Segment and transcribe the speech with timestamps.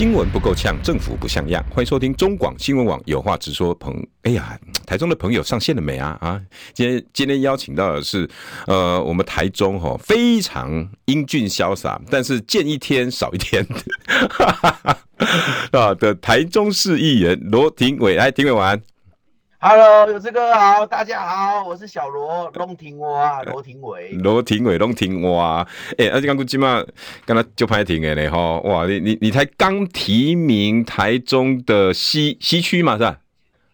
[0.00, 1.62] 新闻不够呛，政府不像样。
[1.68, 3.74] 欢迎收听中广新闻网有话直说。
[3.74, 6.16] 朋，哎呀，台中的朋友上线了没啊？
[6.22, 6.40] 啊，
[6.72, 8.26] 今天今天邀请到的是，
[8.66, 13.62] 呃，我们台中哈非常英俊潇洒，但是见一天少一天
[15.72, 18.14] 啊的台中市议员罗廷伟。
[18.14, 18.82] 来，廷伟晚安。
[19.62, 25.68] Hello，有志哥好，大家好，我是小罗，龙廷哇，罗廷伟，罗廷伟，龙廷哇，
[25.98, 26.82] 哎、欸，而且刚刚今嘛，
[27.26, 33.18] 刚才就拍停的嘞哈，哇，你你你才刚提名台中的西西区嘛是吧？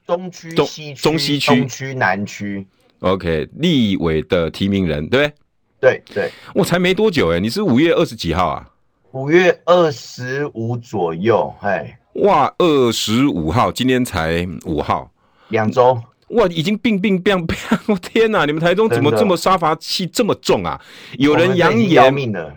[0.04, 2.66] 东区、西区、中西区、东区、南区
[2.98, 5.34] ，OK，立委的提名人，对不
[5.78, 6.02] 对？
[6.02, 8.68] 对对，我才没多久哎，你是五月二十几号啊？
[9.12, 15.08] 五月二十五左右，哎，哇，二十五号，今天才五号。
[15.48, 17.56] 两周哇，已经病病病病！
[17.86, 20.80] 我天哪，你们台中怎么这么杀伐气这么重啊？
[21.18, 22.12] 有人扬言，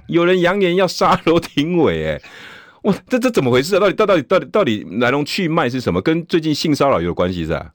[0.08, 2.22] 有人扬言要杀罗廷伟，哎，
[2.82, 3.80] 哇，这这怎么回事啊？
[3.80, 6.02] 到底到到底到底到底来龙去脉是什么？
[6.02, 7.72] 跟最近性骚扰有关系是吧？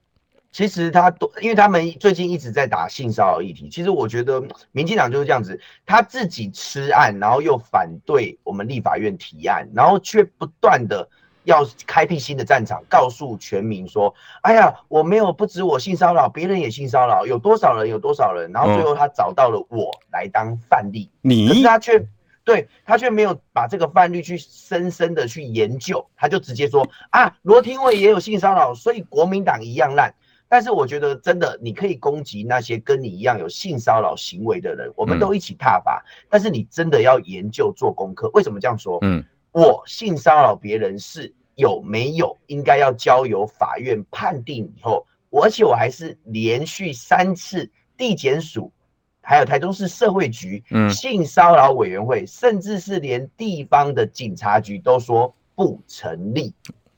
[0.50, 3.68] 其实他都，因为他们最近一直在打性骚扰议题。
[3.68, 4.42] 其实我觉得
[4.72, 11.08] 民进党就是这样子，他自己吃案，然后又反对我们立法院提案，然后却不断的。
[11.44, 22.06] 要开辟新的战场，告诉全民说：“哎呀，我没有不止我性骚扰，别人也性骚扰，有多少人有多少人。”然后最后他找到了我来当范例，你、嗯、可是他却
[22.44, 30.12] 对他却没有把这个范例去深深的去研究，他就直接说：“啊，罗廷伟也有性骚扰，所以国民党一样烂。”
[30.46, 36.04] 但是我觉得真的，你可以攻击那些跟你一样有性骚扰行为的人，我们都一起踏伐。
[36.06, 38.98] 嗯、但是你真的要研究做功课，为什么这样说？
[39.02, 39.24] 嗯。
[39.54, 48.72] 我性骚扰别人是有没有应该要交由法院判定以后，而且我还是连续三次地检署，
[49.20, 50.60] 还有台中市社会局、
[50.90, 56.52] 性骚扰委员会，甚至是连地方的警察局都说不成立。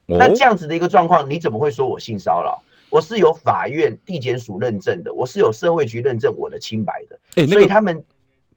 [0.06, 2.62] 那这样子的一个状况，你怎么会说我性骚扰？
[2.88, 7.46] 我是有法院、地检署认证的，我是有社会局认证我的清白的。
[7.46, 8.02] 所以他们。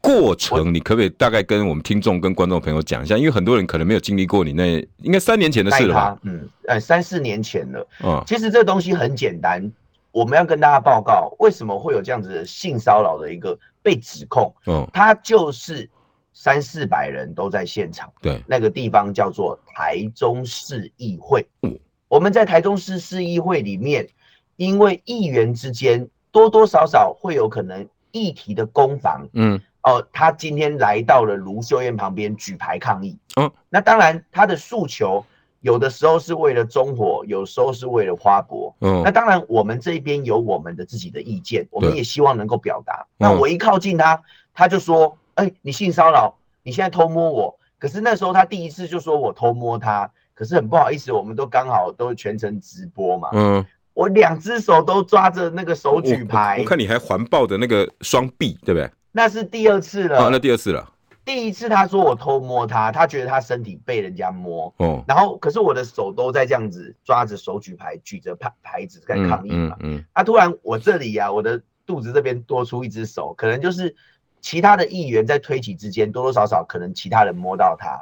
[0.01, 3.17] 过程你可不可以大概跟我们听众跟观众朋友讲一下？
[3.17, 6.17] 因为很多人可能没有经历过你那应该三年前的事了吧？
[6.23, 7.87] 嗯，呃，三四年前了。
[8.03, 9.69] 嗯，其实这东西很简单，
[10.11, 14.55] 我们要跟大家报告为什么会有这样子的性骚扰的一个被指控。
[14.67, 15.87] 嗯，他就是
[16.33, 18.09] 三四百人都在现场。
[18.21, 21.45] 对，那个地方叫做台中市议会。
[21.63, 21.77] 嗯，
[22.07, 24.07] 我们在台中市市议会里面，
[24.55, 29.27] 因为议员之间多多少少会有可能议题的攻防。
[29.33, 29.59] 嗯。
[29.83, 33.17] 哦，他今天来到了卢秀燕旁边举牌抗议。
[33.37, 35.25] 嗯，那当然，他的诉求
[35.61, 38.75] 有的时候是为了中火，有时候是为了花博。
[38.81, 43.05] 嗯，那当然，我们这边有我们的自己的意见，我们也希望能够表达。
[43.17, 44.21] 那我一靠近他，
[44.53, 53.29] 他就说：“哎，你性骚扰，你现在偷摸我。”可是那时候他第一次就说我偷摸他，可是很不好意思，我们都刚好都全程直播嘛。
[53.31, 58.89] 嗯，我两只手都抓着那个手举牌，我看你还环抱的那个双臂，对不对？
[59.19, 60.93] 那是第二次了，啊，那第二次了。
[61.25, 73.93] 第一次他说我偷摸他，他觉得他身体被人家摸，哦，然后可是我的手都在这样子抓着手举牌，举着牌牌子在抗议嘛，嗯，嗯，嗯，啊，突然我这里呀，啊，我的肚子这边多出一只手，可能就是
[74.39, 78.01] 其他的议员在推挤之间，多多少少可能其他人摸到他，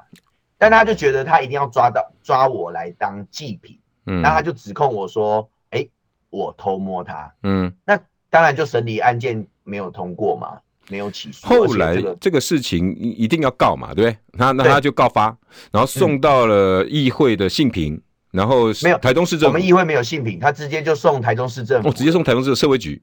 [0.59, 5.89] 但他就觉得他一定要抓到抓我来当祭品，嗯，那他就指控我说，哎，欸，
[6.29, 10.59] 我偷摸他，嗯，那当然就审理案件没有通过嘛。
[10.89, 11.45] 没有起诉。
[11.47, 14.17] 后来这个事情一定要告嘛，对不对？
[14.33, 15.35] 那那他就告发，
[15.71, 23.01] 然后送到了议会的信评，然后没有台中市政府，我们议会没有信评，他直接就送台中市政府，哦，直接送台中市的社会局，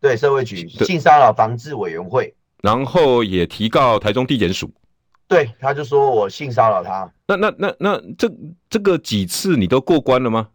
[0.00, 4.70] 对，社会局性骚扰防治委员会，然后也提告台中地检署，
[5.28, 7.10] 对，他就说我性骚扰他。
[7.26, 8.30] 那那那那这
[8.68, 10.48] 这个几次你都过关了吗？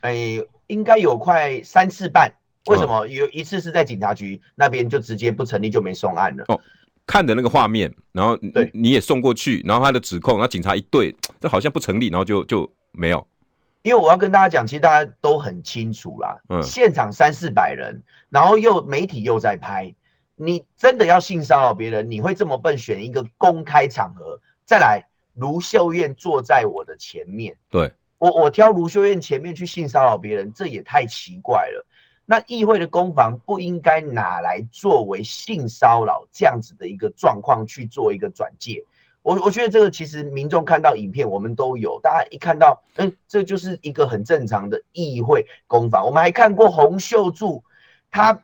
[0.00, 2.32] 哎，应该有快三次半。
[2.66, 6.44] 为什么有一次是在警察局那边就直接不成立就没送案了？
[6.48, 6.60] 哦，
[7.06, 13.26] 看的那个画面，然后对你也送过去，然后他的指控，然后警察一对，这好像不成立，然后就就没有。
[13.82, 18.00] 因为我要跟大家讲，其实大家都很清楚啦，嗯，现场三四百人，
[18.30, 19.92] 然后又媒体又在拍，
[20.36, 24.40] 你真的要性骚扰别人，你会这么笨选一个公开场合？
[24.64, 25.04] 再来，
[25.34, 31.84] 卢秀燕坐在我的前面，对，我我挑卢秀燕前面去性骚扰别人，这也太奇怪了。
[32.24, 38.84] 那议会的攻防不应该拿来作为性骚扰这样子的一个状况去做一个转介。
[39.22, 46.04] 我我觉得这个其实民众看到影片，我们都有，大家一看到，嗯，这就是一个很正常的议会攻防。
[46.04, 47.62] 我们还看过洪秀柱，
[48.10, 48.42] 他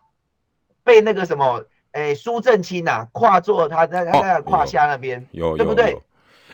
[0.85, 5.99] 被那个什么，哎，苏正清呐，跨坐他在他在胯下那边，有，对不对？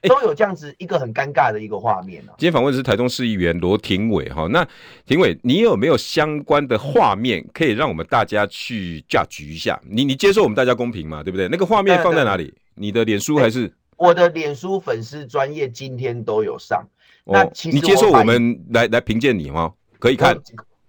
[0.08, 2.36] 都有这样子一个很尴尬的一个画面呢、啊。
[2.38, 4.66] 今天访问的是台中市议员罗廷伟哈，那
[5.06, 9.80] 廷伟，你有没有相关的画面可以让我们大家去 judge 一下？
[9.88, 11.22] 你你接受我们大家公平嘛？
[11.22, 11.48] 对不对？
[11.48, 12.52] 那个画面放在哪里？
[12.74, 13.72] 你的脸书还是？
[13.96, 16.84] 我的脸书粉丝专业今天都有上。
[17.24, 19.72] 哦、那其实你接受我们来来评鉴你吗？
[19.98, 20.36] 可以看，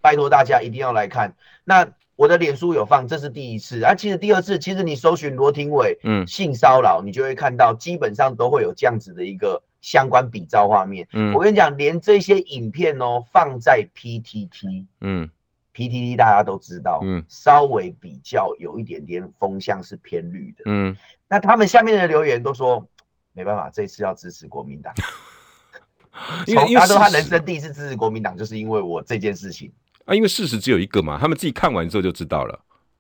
[0.01, 1.33] 拜托大家一定要来看。
[1.63, 1.88] 那。
[2.15, 3.94] 我的脸书有放，这是第一次啊。
[3.94, 11.06] 其实第二次，其实你搜寻罗廷伟，嗯，性骚扰，你就会看到，基本上都会有这样子的一个相关比照画面。
[11.12, 15.29] 嗯，我跟你讲，连这些影片哦，放在 PTT，嗯
[15.73, 20.95] ，PTT 大家都知道，嗯，稍微比较有一点点风向是偏绿的，嗯，
[21.27, 22.88] 那他们下面的留言都说，
[23.33, 24.94] 没办法，这次要支持国民党，
[26.47, 29.69] 因为他说他人生第一次支持国民党，就是因为我这件事情。
[30.05, 32.59] 啊，因为事实只有一个嘛，他们自己看完之后就知道了。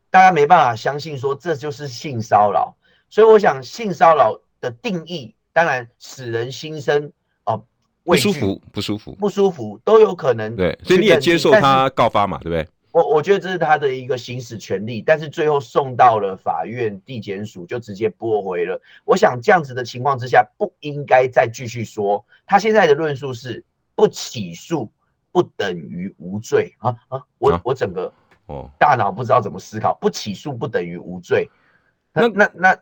[0.09, 2.75] 大家没办法相信说这就是性骚扰，
[3.09, 7.11] 所以我想性骚扰的定义当然使人心生
[7.43, 7.63] 哦，
[8.03, 10.55] 不舒服，不舒服，不舒服都有可能。
[10.55, 12.67] 对，所以你也接受他告发嘛，对不对？
[12.91, 18.81] 我我觉得这是他的一个行使权利，但是最后送到了法院地检署就直接驳回了。
[19.03, 22.25] 我想这样子的情况之下，不应该再继续说。
[22.47, 23.61] 他现在的论述是
[23.95, 24.89] 不起诉。
[25.35, 27.21] 不等于无罪啊啊！
[27.39, 28.09] 我、啊、我整个
[28.45, 31.49] 哦大脑不知道怎么思考，不起诉不等于无罪。
[32.13, 32.77] 那那那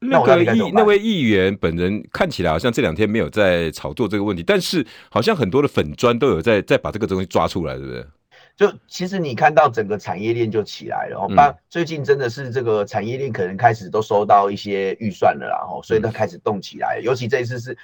[0.00, 8.04] 那个议那位议员本人看起来好像这两天没有在炒作这个问题，但是好像很多的粉砖都有在在把这个东西抓出来，对不对？
[8.56, 17.78] 就其实你看到整个产业链就起来了，哦、嗯，最近真的是这个产业链可能开始都收到一些预算了，然后所以它开始动起来，尤其这一次是。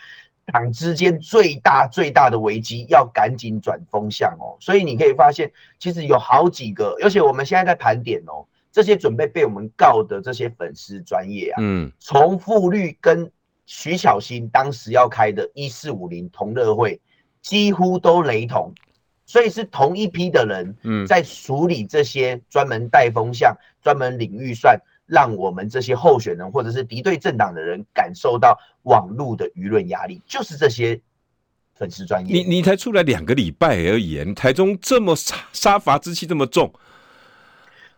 [0.51, 4.57] 党之间最大最大的危机，要赶紧转风向哦。
[4.61, 13.31] 所以你可以发现，其实有好几个，而且我们现在在盘点哦，这些准备被我们告的这些粉丝专业啊，嗯，重复率跟
[13.67, 17.01] 徐巧芯当时要开的一四五零同乐会
[17.41, 18.73] 几乎都雷同，
[19.27, 24.81] 所以是同一批的人，嗯，在处理这些专门带风向、专门领预算。
[25.11, 31.01] 让我们这些候选人或者是敌对政党的人感受到网络的舆论压力，就是这些
[31.75, 32.33] 粉丝专业。
[32.33, 36.73] 你你才出来两个礼拜而已，台中这么杀杀伐之气这么重。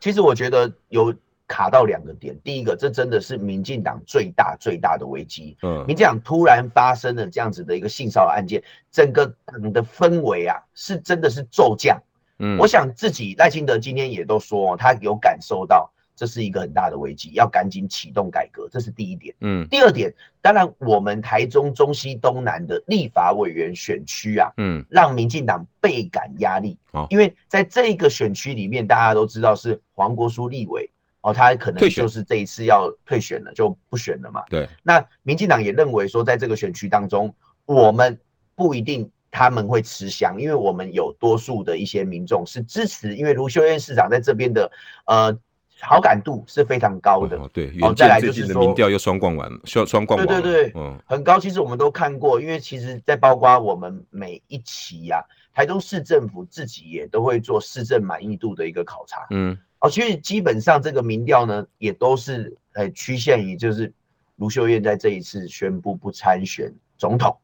[0.01, 1.15] 其实我觉得有
[1.47, 5.55] 卡到两个点，第一个，这真的是民进党最大最大的危机。
[5.61, 12.03] 嗯，民进党突然发生了这样子的一个性骚扰案件，整个党的氛围啊，是真的是骤降。
[12.39, 15.93] 嗯，我想自己赖清德今天也都说，他有感受到。
[16.15, 19.35] 这是一个很大的危机，要赶紧启动改革，这是第一点。
[19.41, 26.77] 嗯，第二点，当然我们台中中西东南的立法委员选区啊，嗯，让民进党倍感压力。
[26.93, 30.89] 哦，因为在这个选区里面，大家都知道是黄国书立委
[31.23, 34.43] 哦，他可能就是这一次要退选了，就不选了嘛。
[34.51, 37.35] 对，那民进党也认为说，在这个选区当中，
[37.65, 38.21] 我们
[38.55, 44.71] 不一定他们会吃香，因为我们有多数的一些民众是支持，因为卢秀燕市长在这边的
[45.07, 45.37] 呃。
[45.85, 51.41] 好感度是非常高的，哦、对，哦，再来就是说，民调又双冠完，双双冠，对对对，嗯，很高。
[51.41, 63.93] 其实我们都看过，因为其实，在包括我们每一期呀、啊，台中市政府自己也都会做市政满意度的一个考察，嗯，哦，其实基本上这个民调呢，也都是呃趋向于就是
[64.37, 67.37] 卢秀燕在这一次宣布不参选总统，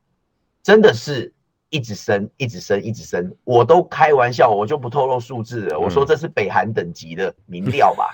[0.62, 1.32] 真的是。
[1.70, 5.76] 一直升，一直升，一直升，我都开玩笑，我就不透露数字了。
[5.76, 8.10] 嗯、我说这是北韩等级的民调吧。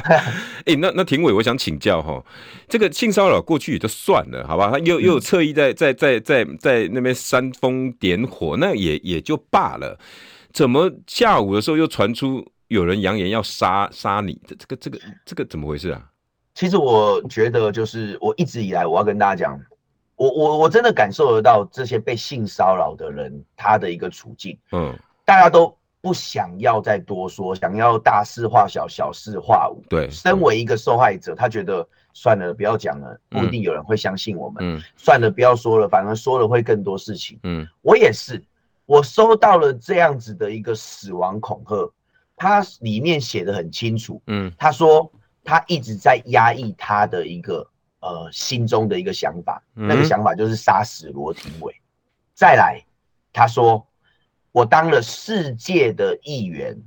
[0.00, 2.24] 哎、欸，那那廷伟，我想请教哈，
[2.68, 4.70] 这个性骚扰过去也就算了，好吧？
[4.70, 9.98] 他又又有侧翼在在在在在那边煽风点火，那也也就罢了。
[10.52, 14.40] 怎么下午的时候又传出有人扬言要杀杀你？
[14.46, 16.02] 这这个这个这个怎么回事啊？
[16.54, 19.60] 其实我觉得，就是我一直以来我要跟大家讲。
[20.16, 29.82] 我我我真的感受得到这些被性骚扰的人他的一个处境，嗯，大家都不想要再多说，想要大事化小，小事化无。
[29.90, 34.64] 对，身为一个受害者，他觉得算了，不要讲了，不一定有人会相信我们。
[34.64, 37.38] 嗯，算了，不要说了，反而说了会更多事情。
[37.42, 38.42] 嗯，我也是，
[38.86, 41.92] 我收到了这样子的一个死亡恐吓，
[42.36, 44.22] 他里面写的很清楚。
[44.28, 45.12] 嗯，他说
[45.44, 47.68] 他一直在压抑他的一个。
[48.06, 51.72] 呃，心中的一个想法，那个想法就是杀死罗廷伟。
[51.72, 51.82] 嗯。
[52.34, 52.80] 再来，
[53.32, 53.84] 他说
[54.52, 56.80] ：“我当了世界的议员，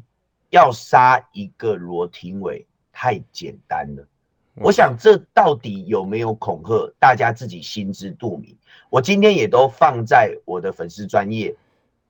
[0.50, 4.08] 要杀一个罗廷伟太简单了。
[4.56, 8.58] 我想这到底有没有恐吓，大家自己心知肚明。
[8.90, 11.54] 我今天也都放在我的粉丝专业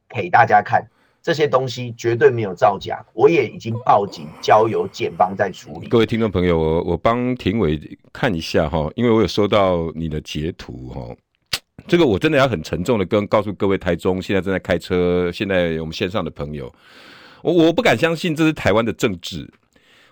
[0.07, 0.87] 给大家看。
[1.21, 5.87] 这些东西绝对没有造假，我也已经报警，交由检方在处理。
[5.87, 7.79] 各位听众朋友，我我帮庭伟
[8.13, 11.15] 看一下哈，因为我有收到你的截图哈，
[11.87, 16.73] 这个我真的要很沉重的跟告诉各位台中现在正在开车，现在我们线上的朋友，
[17.43, 19.51] 我我不敢相信这是台湾的政治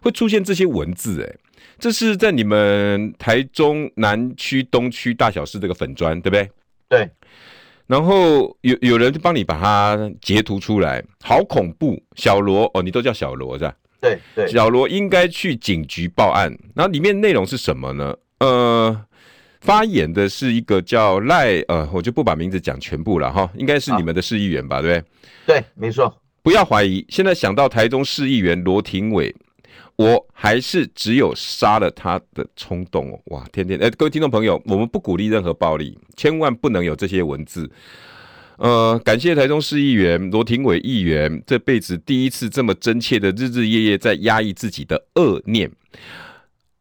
[0.02, 1.36] 会出现这些文字，哎，
[1.80, 6.52] 这是在你们台中南区、东区大小事这个粉砖，对不对？
[6.90, 7.10] 对。
[7.88, 11.98] 然后有有人就帮你把它截图出来，好恐怖！
[12.16, 13.74] 小罗哦，你都叫小罗是吧？
[14.02, 16.56] 对对，小罗应该去警局报案。
[16.76, 18.16] 然后里面内容是什么呢？
[18.40, 19.06] 呃，
[19.62, 24.82] 发言的是一个叫赖呃，我就不把名字讲全部了哈，应该是你们的市议员吧？
[24.82, 25.08] 对不
[25.46, 25.60] 对？
[25.60, 26.14] 对，没错。
[26.44, 29.34] 不要怀疑，现在想到台中市议员罗廷伟。
[29.98, 33.20] 我还是只有杀了他的冲动哦！
[33.26, 37.70] 哇，天天哎，各位听众朋友，我们不鼓励任何暴力，千万不能有这些文字。
[38.58, 45.72] 呃，感谢台中市议员罗廷伟议员这辈子第一次这么真切的日日夜夜在压抑自己的恶念，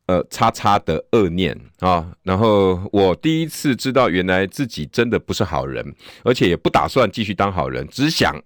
[0.05, 2.13] 呃，叉叉的恶念啊。
[2.23, 8.43] 然后我第一次知道，原来自己真的不是好人，而且也不打算继续当好人，只想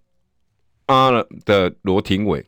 [0.87, 1.11] 啊
[1.45, 2.47] 的罗廷伟。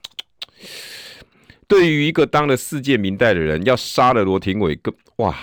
[1.69, 5.35] 对于一个当了世界名代的人，要杀了罗廷伟，跟哇！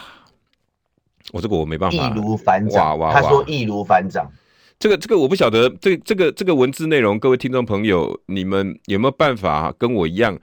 [1.31, 2.97] 我这个我没办法，易如反掌。
[2.97, 4.31] 哇哇，他说易如反掌。
[4.79, 10.39] 这个这个我不晓得，这这个这个文字内容，各位听众朋友，你们有没有办法跟我一样，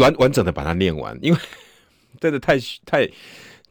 [0.00, 1.16] 完完整的把它念完？
[1.22, 1.38] 因为
[2.20, 3.08] 真的太太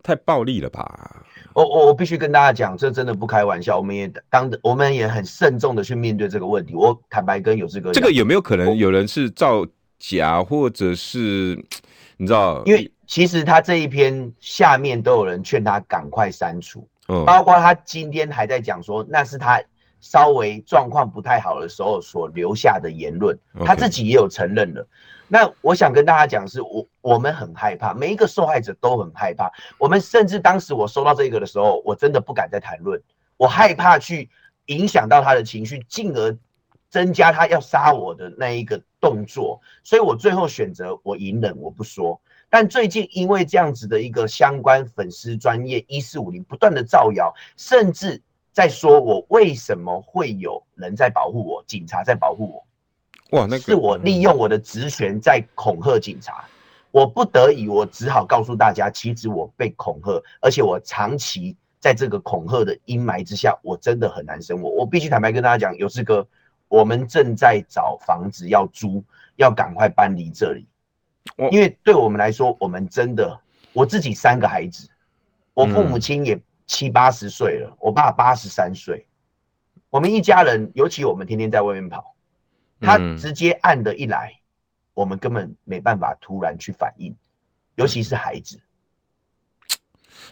[0.02, 1.26] 太暴力了吧！
[1.54, 3.78] 我我我必须跟大家讲，这真的不开玩笑。
[3.78, 6.76] 我们也当的，我们也很慎重的去面对这个问题。
[6.76, 9.66] 我坦白跟有志哥，这个有没有可能有人是照？
[10.04, 11.58] 假或者是
[12.18, 19.62] 你知道，因为其实他这一篇下面都有人劝他赶快删除，嗯，包括他今天还在讲说那是他
[20.02, 24.86] 稍微状况不太好的时候所留下的言论，他自己也有承认了。
[25.30, 29.50] 那我想跟大家讲是，我我们很害怕，每一个受害者都很害怕。
[29.80, 33.02] 我们甚至当时我收到这个的时候，我真的不敢再谈论，
[33.38, 34.30] 我害怕去
[34.66, 36.38] 影响到他的情绪，进而。
[36.94, 42.22] 增加他要杀我的那一个动作，所以我最后选择我隐忍，我不说。
[42.52, 48.22] 但最近因为这样子的一个相关粉丝专业一四五零不断的造谣，甚至
[48.52, 53.40] 在说我为什么会有人在保护我，警察在保护我。
[53.40, 56.46] 哇，那个是我利用我的职权在恐吓警察，
[56.92, 64.70] 我不得已，我只好告诉大家，其实我被恐吓，而且我长期在这个恐吓的阴霾之下，我真的很难生活。
[64.70, 66.28] 我必须坦白跟大家讲，有志哥。
[66.74, 69.04] 我们正在找房子要租，
[69.36, 70.68] 要赶快搬离这里，
[71.52, 73.40] 因为对我们来说，我们真的，
[73.74, 74.90] 我自己三个孩子，
[75.54, 79.06] 我父母亲也七八十岁了，我爸八十三岁，
[79.92, 82.16] 我们一家人，尤其我们天天在外面跑，
[82.82, 84.34] 他直接按的一来，
[84.96, 87.16] 我们根本没办法突然去反应，
[87.76, 88.60] 尤其是孩子，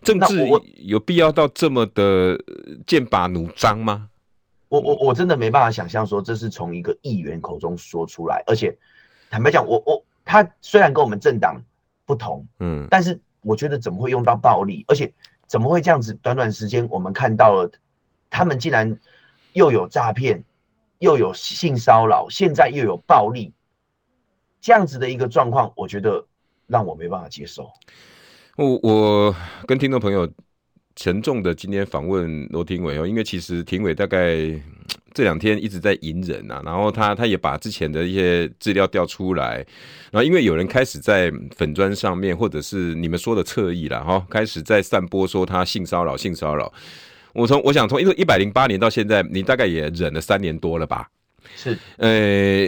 [0.02, 0.44] 政治
[0.78, 2.36] 有必要到这么的
[2.88, 4.08] 剑拔弩张吗？
[4.72, 8.74] 我我我真的没办法想象说这是从一个议员口中说出来，而且
[9.30, 11.62] 坦白讲，我我他虽然跟我们政党
[12.06, 15.14] 不同，嗯，但是我觉得怎么会用到暴力，而且
[15.46, 16.14] 怎么会这样子？
[16.14, 17.70] 短短时间我们看到了，
[18.30, 18.98] 他们竟然
[19.52, 20.42] 又有诈骗，
[21.00, 23.54] 又有性骚扰，现在又有暴力，
[24.62, 26.26] 这样子的一个状况，我觉得
[26.68, 27.70] 让我没办法接受。
[28.56, 29.36] 我我
[29.68, 30.32] 跟听众朋友。
[30.96, 34.38] 沉重的今天访问罗廷伟哦，因为其实廷伟大概
[35.14, 39.58] 这两天一直在隐忍啊，然后他他也把之前的一些资料调出来，
[40.12, 46.72] 然后因为有人开始在粉砖上面，或者是你们说的侧翼啦哈，开始在散播说他性骚扰性骚扰，
[47.34, 51.08] 我从我想从一个一百零八年到现在，你大概也忍了三年多了吧？
[51.56, 52.68] 是，呃，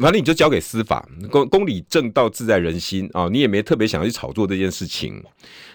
[0.00, 5.22] 反正你就交给司法，公公理正道自在人心啊，你也没特别想要去炒作这件事情。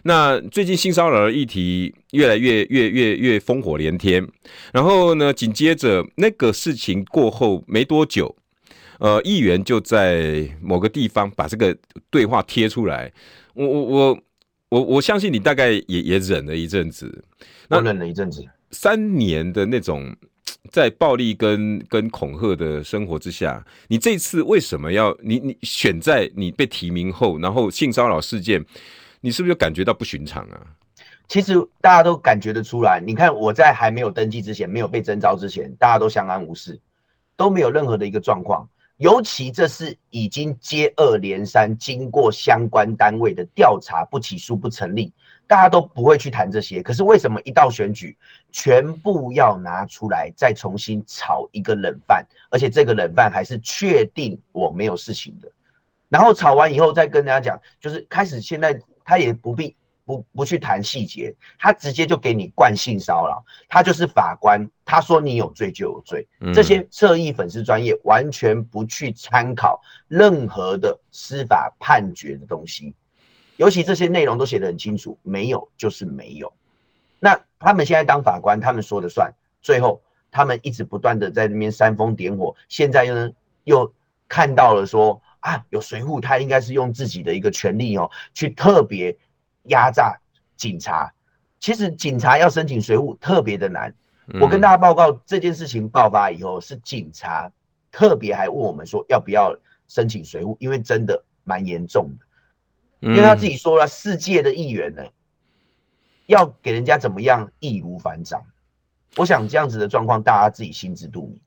[0.04, 4.28] 那最近性骚扰的议题越来越越越越烽火连天，
[4.74, 8.36] 然后呢，紧接着那个事情过后没多久，
[9.00, 11.76] 呃，议员就在某个地方把这个
[12.10, 13.12] 对话贴出来。
[13.54, 14.20] 我我我
[14.70, 17.24] 我我相信你大概也也忍了一阵子，
[17.68, 20.16] 那忍了一阵子，三年的那种。
[20.70, 28.64] 在暴力跟跟恐吓的生活之下，你这次为什么要你你选在你被提名后，然后性骚扰事件，
[29.22, 30.62] 你是不是就感觉到不寻常啊？
[31.28, 36.80] 其实大家都感觉得出来，你看我在还没有登记之前，没有被征召之前，大家都相安无事，
[37.38, 38.68] 都没有任何的一个状况。
[38.98, 45.12] 尤其这是已经接二连三，经过相关单位的调查，不起诉不成立，
[45.48, 46.84] 大家都不会去谈这些。
[46.84, 48.16] 可是为什么一到选举，
[48.52, 52.26] 全部要拿出来再重新炒一个冷饭？
[52.50, 55.52] 而且这个冷饭还是确定我没有事情的。
[56.10, 59.76] 然后炒完以后再跟大家讲，就是开始现在他也不必。
[60.04, 66.28] 不不去谈细节，他直接就给你惯性骚扰，他就是法官，他说你有罪就有罪。
[66.40, 72.94] 嗯、这些侧翼粉丝专业完全不去参考任何的司法判决的东西，
[73.58, 76.52] 尤其这些内容都写得很清楚，没有就是没有。
[77.22, 80.02] 那他们现在当法官，他们说了算，最后
[80.32, 83.32] 他们一直不断的在那边煽风点火，现在又呢
[83.64, 83.94] 又
[84.28, 89.18] 看到了说啊，有随扈，他应该是用自己的一个权利哦，去特别。
[89.66, 90.20] 压榨
[90.58, 91.14] 警察，
[91.60, 93.94] 其实警察要申请随扈特别的难。
[94.40, 97.52] 我跟大家报告这件事情爆发以后，是警察
[97.92, 99.56] 特别还问我们说要不要
[99.88, 102.26] 申请随扈，因为真的蛮严重的。
[103.08, 105.04] 因为他自己说了，世界的议员呢，
[106.26, 108.42] 要给人家怎么样易如反掌。
[109.18, 111.40] 我想这样子的状况，大家自己心知肚明。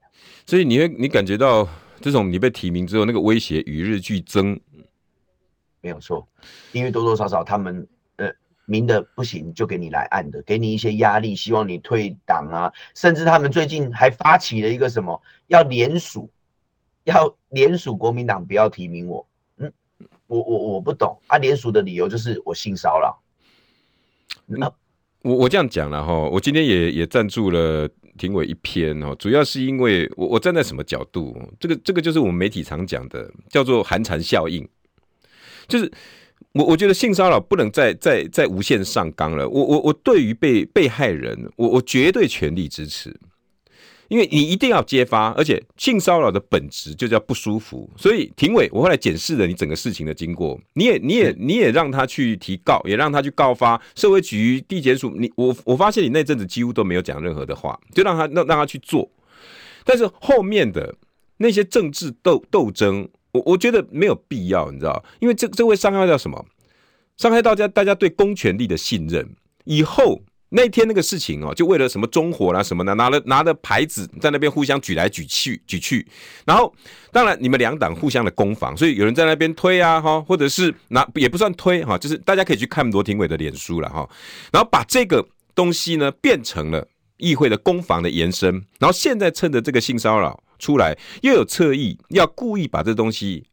[0.47, 1.69] 所以你会你感觉到
[2.01, 4.59] 这种你被提名之后，那个威胁与日俱增，
[5.81, 6.27] 没有错，
[6.73, 8.33] 因为多多少少他们呃。
[8.67, 16.31] 明的不行就给你来暗的，给你一些压力，希望你退党啊，甚至他们最近还发起了一个什么，要联署，
[17.03, 19.29] 要联署国民党不要提名我。
[19.59, 19.71] 嗯，
[20.27, 23.21] 我我我不懂啊，联署的理由就是我性骚扰。
[24.59, 24.71] 那
[25.23, 31.37] 我我这样讲了哈，我今天也也赞助了评委一篇哦，主要是因为我我站在什么角度？
[31.59, 34.69] 这个这个就是我们媒体常讲的，叫做寒蝉效应，
[35.69, 35.91] 就是。
[36.53, 39.49] 我我觉得性骚扰不能再再再无限上纲了。
[39.49, 43.13] 我我我对于被被害人，我我绝对全力支持，
[44.15, 47.91] 因为你一定要揭发，而且性骚扰的本质就叫不舒服。
[47.97, 55.13] 所以庭委，我后来检视了你整个事情的经过，你也你也你也让他去提告，也让他去告发社会局地检署。
[55.19, 59.11] 你我我发现你那阵子几乎都没有讲任何的话，就让他让让他去做。
[59.85, 60.95] 但是后面的
[61.39, 63.09] 那些政治斗斗争。
[63.33, 66.47] 我我觉得没有必要，你知道，因为这这会伤害到什么？
[67.17, 69.29] 伤害到大家大家对公权力的信任。
[69.65, 70.23] 以后
[70.55, 76.07] 那天那个事情哦，就为了什么中火啦什么的，拿了拿着牌子在那边互相举来举去举去，
[76.47, 76.73] 然后
[77.13, 84.09] 当然你们两党互相的攻防，所以有人在那边推啊哈，或者是拿也不算推哈，就是大家可以去看罗廷伟的脸书了哈，
[84.53, 86.87] 然后把这个东西呢变成了
[87.17, 90.41] 议会的攻防的延伸，然后现在趁着这个性骚扰。
[90.57, 93.45] 出来又有侧翼，要故意把这东西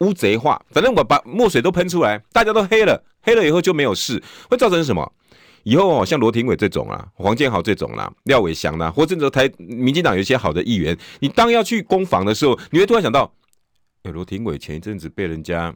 [0.00, 5.10] 乌贼化，反正我把墨水都喷出来，大家都黑了，黑了以后就没有事，会造成什么？
[5.62, 13.32] 以后哦，像罗廷伟这种啦，黄建豪这种啦，廖伟翔啦，或者说台民进党有一些好的议员，你当要去攻防的时候，你会突然想到，
[14.02, 15.74] 哎，罗廷伟前一阵子被人家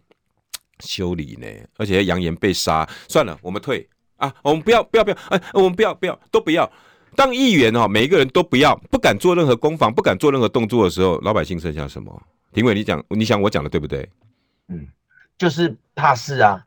[0.81, 6.71] 修理呢，而且扬言被杀，算了，我们退啊，我们不要不要不要，哎，我们不要不要都不要。
[7.14, 12.23] 当议员哦，每一个人都不要，不敢做任何攻防，不敢做任何动作的时候，老百姓剩下什么？
[12.55, 14.09] 廷伟，你讲，你想我讲的对不对？
[14.68, 14.87] 嗯，
[15.37, 16.64] 就是怕事啊。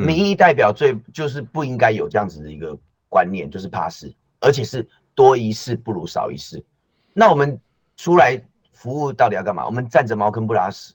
[0.00, 2.76] 民意代表最就是不应该有这样子的一个
[3.08, 6.64] 观念，就是怕事，而且是多一事不如少一事。
[7.12, 7.60] 那我们
[7.96, 9.64] 出来服务到底要干嘛？
[9.64, 10.92] 我们站着茅坑不拉屎。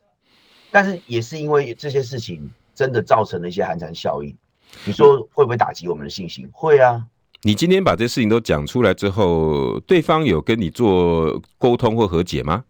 [0.72, 4.38] 但是也是因为这些事情真的造成了一些寒蝉效应。
[4.86, 6.48] 你说会不会打击我们的信心？
[6.52, 7.04] 会啊。
[7.42, 12.66] 你今天把这事情都讲出来之后，对方有跟你做沟通或和解吗？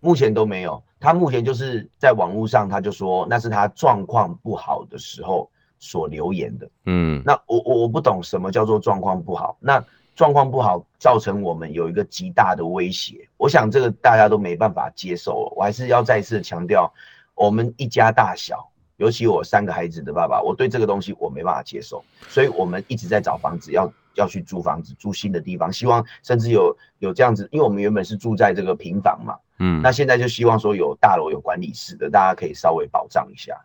[0.00, 5.50] 目前都没有，他目前就是在网络上，他就说那是他状况不好的时候
[5.84, 6.68] 所留言的。
[6.86, 9.84] 嗯，那我我我不懂什么叫做状况不好，那
[10.16, 15.52] 状况不好造成我们有一个极大的威胁，我想这个大家都没办法接受。
[15.56, 16.92] 我还是要再次强调，
[17.34, 18.70] 我们一家大小。
[18.96, 33.60] 尤其我三个孩子的爸爸，我对这个东西我没办法接受，所以我们一直在找房子，要要去租房子，租新的地方，希望甚至有有这样子，因为我们原本是住在这个平房嘛，嗯，那现在就希望说有大楼有管理室的，大家可以稍微保障一下。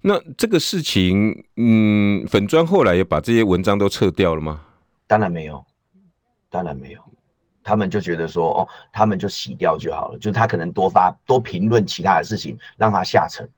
[0.00, 4.60] 那这个事情，嗯，粉专后来也把这些文章都撤掉了吗？
[5.06, 5.64] 当然没有，
[6.50, 7.00] 当然没有，
[7.62, 13.48] 他们就觉得说，哦，他们就洗掉就好了，就他可能多发多评论其他的事情，让他下沉。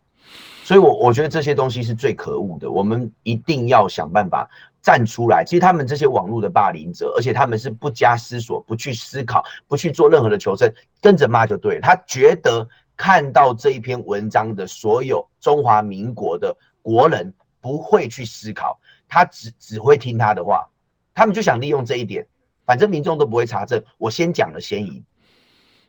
[0.65, 2.71] 所以我，我我觉得这些东西是最可恶的。
[2.71, 4.47] 我们一定要想办法
[4.83, 5.43] 站出来。
[5.43, 10.71] 其实他们这些网络的霸凌者，而且他们是不加思索、不去思考、不去做任何的求证，
[11.01, 11.81] 跟着骂就对了。
[11.81, 20.69] 他觉得看到这一篇文章的所有中华民国的国人不会去思考，他只只会听他的话。
[21.15, 22.27] 他们就想利用这一点，
[22.67, 25.03] 反正民众都不会查证，我先讲了先赢。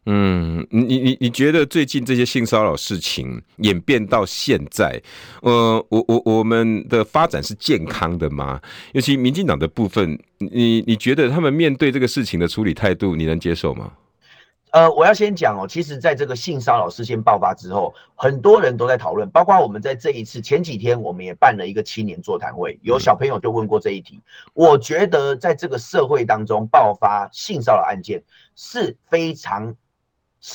[0.06, 5.00] 嗯，你你你觉得最近这些性骚扰事情演变到现在，
[5.42, 8.60] 呃，我我我们的发展是健康的吗？
[8.94, 13.92] 尤其民进党的部分，你你觉得他们面对这个事情的处理态度，你能接受吗？
[14.72, 24.22] 呃，我要先讲哦，其实在这个性骚扰事件爆发之后，很多人都在讨论，包括我们在这一次前几天，我们也办了一个青年座谈会，有小朋友就问过这一题。
[24.54, 28.22] 我觉得在这个社会当中爆发性骚扰案件
[28.56, 29.76] 是非常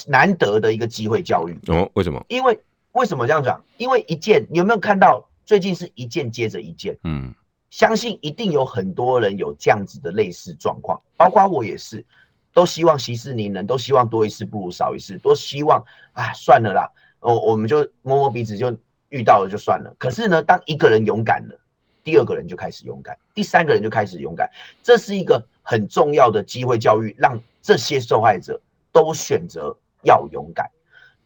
[0.07, 1.91] 难得的一个机会教育哦。
[1.95, 2.25] 为什么？
[2.29, 2.57] 因为
[2.93, 3.61] 为什么这样讲？
[3.79, 6.97] 因为一件，你有没有看到最近是一件接着一件？
[7.03, 7.35] 嗯，
[7.71, 12.07] 相信一定有很多人有这样子的类似状况，包括我也是。
[12.55, 16.89] 都希望息事宁人，都希望多一事不如少一事，都希望啊，算了啦，
[17.19, 18.75] 我我们就摸摸鼻子，就
[19.09, 19.93] 遇到了就算了。
[19.99, 21.61] 可是呢，当一个人勇敢了，
[22.05, 24.49] 第二个人就开始勇敢，第三个人就开始勇敢。
[24.85, 28.61] 这是一个很重要的机会教育，让这些受害者
[28.93, 30.71] 都选择要勇敢。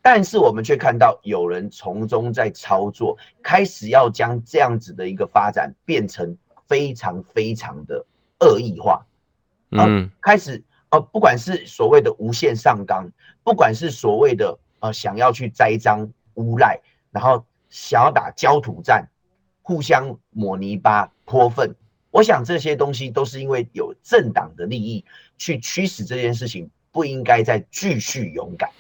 [0.01, 6.35] 但是我们却看到有人从中在操作，开始要将这样子的一个发展变成
[6.67, 8.07] 非常非常的
[8.41, 9.05] 恶意化，
[9.73, 10.65] 嗯，开始。
[10.91, 13.11] 呃，不管是所谓的无限上纲，
[13.45, 19.07] 不管是所谓的呃想要去栽赃诬赖，然后想要打焦土战，
[19.61, 21.75] 互相抹泥巴泼粪，
[22.11, 25.05] 我想这些东西都是因为有政党的利益
[25.37, 28.71] 去驱使这件事情不应该再继续勇敢，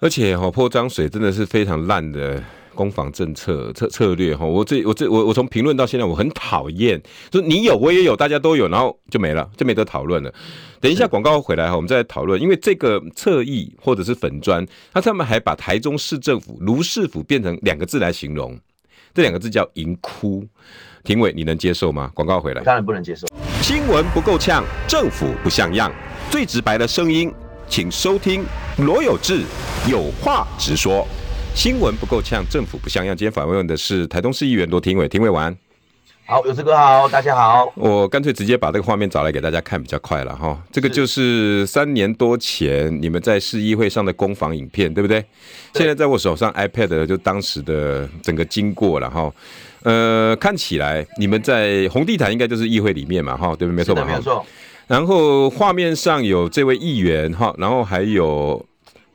[0.00, 2.42] 而且哈泼脏水真的是非常烂的。
[2.76, 7.00] 攻防政策策策略哈，我这我这我我从评论到现在，我很讨厌，
[7.32, 10.32] 说你有我也有，大家都有，然后就没了，就没得讨论了。
[10.80, 12.40] 等一下广告回来哈，我们再来讨论。
[12.40, 18.56] 因为这个侧翼或者是粉砖，他他们还把台中市政府卢市府变成两个字来形容，
[19.14, 20.46] 这两个字叫淫窟。
[21.02, 22.10] 评委，你能接受吗？
[22.14, 23.26] 广告回来，当然不能接受。
[23.62, 25.90] 新闻不够呛，政府不像样，
[26.30, 27.32] 最直白的声音，
[27.68, 28.44] 请收听
[28.78, 29.42] 罗有志
[29.88, 31.06] 有话直说。
[31.56, 33.16] 新闻不够呛，政府不像样。
[33.16, 35.56] 今天访问的是台东市议员罗廷伟，廷伟完。
[36.26, 37.72] 好，有志哥好，大家好。
[37.76, 40.62] 我干脆直接把这个画面找来给大家看，比较快了哈。
[40.70, 45.18] 这个就是三年多前你们在市议会上的攻防影片，对不对？
[45.72, 45.80] 对。
[45.80, 49.32] 现在在我手上 iPad 就当时的整个经过了哈。
[49.82, 53.76] 呃，看起来你们在红地毯应该就是议会里面嘛哈，对不对？
[53.78, 54.04] 没错吧？
[54.04, 54.44] 没错。
[54.86, 58.62] 然后画面上有这位议员哈，然后还有。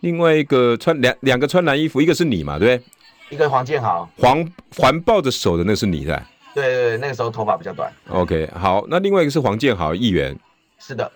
[0.02, 3.36] 另外一个穿两两个穿蓝衣服，一个是你嘛，对不对？
[3.36, 6.22] 一个黄建豪，黄环抱着手的那个是你，的
[6.54, 7.90] 对对对，那个时候头发比较短。
[8.10, 10.38] OK，好，那另外一个是黄建豪议员，
[10.78, 11.10] 是的。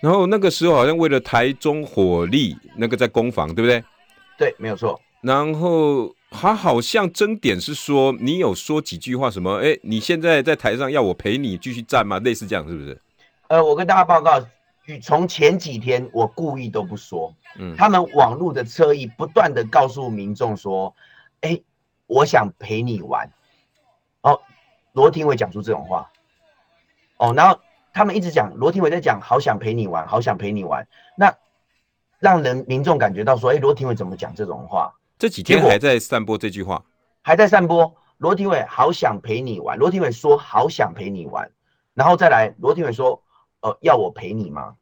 [0.00, 3.84] 然后那个时候好像为了台中火力那个在攻防，对不对？
[4.36, 5.00] 对，没有错。
[5.20, 9.58] 然后他好像争点是说你有说几句话，什么？
[9.58, 12.18] 哎，你现在在台上要我陪你继续战吗？
[12.18, 12.98] 类似这样是不是？
[13.46, 14.44] 呃，我跟大家报告。
[15.00, 20.92] 从前几天我故意都不说，嗯，他们网络的侧翼不断的告诉民众说，
[21.42, 21.60] 哎，
[22.08, 23.30] 我想陪你玩，
[24.22, 24.40] 哦，
[24.92, 26.10] 罗廷伟讲出这种话，
[27.18, 27.60] 哦，然后
[27.94, 31.32] 他们一直讲罗廷伟在讲，好想陪你玩，好想陪你玩，那
[32.18, 34.92] 让人民众感觉到说，哎，罗廷伟怎么讲这种话？
[35.16, 36.84] 这几天还在散播这句话，
[37.22, 41.48] 还在散播，罗廷伟好想陪你玩，罗廷伟说好想陪你玩，
[41.94, 43.22] 然后再来罗廷伟说。
[43.62, 44.76] 呃，要我陪你吗？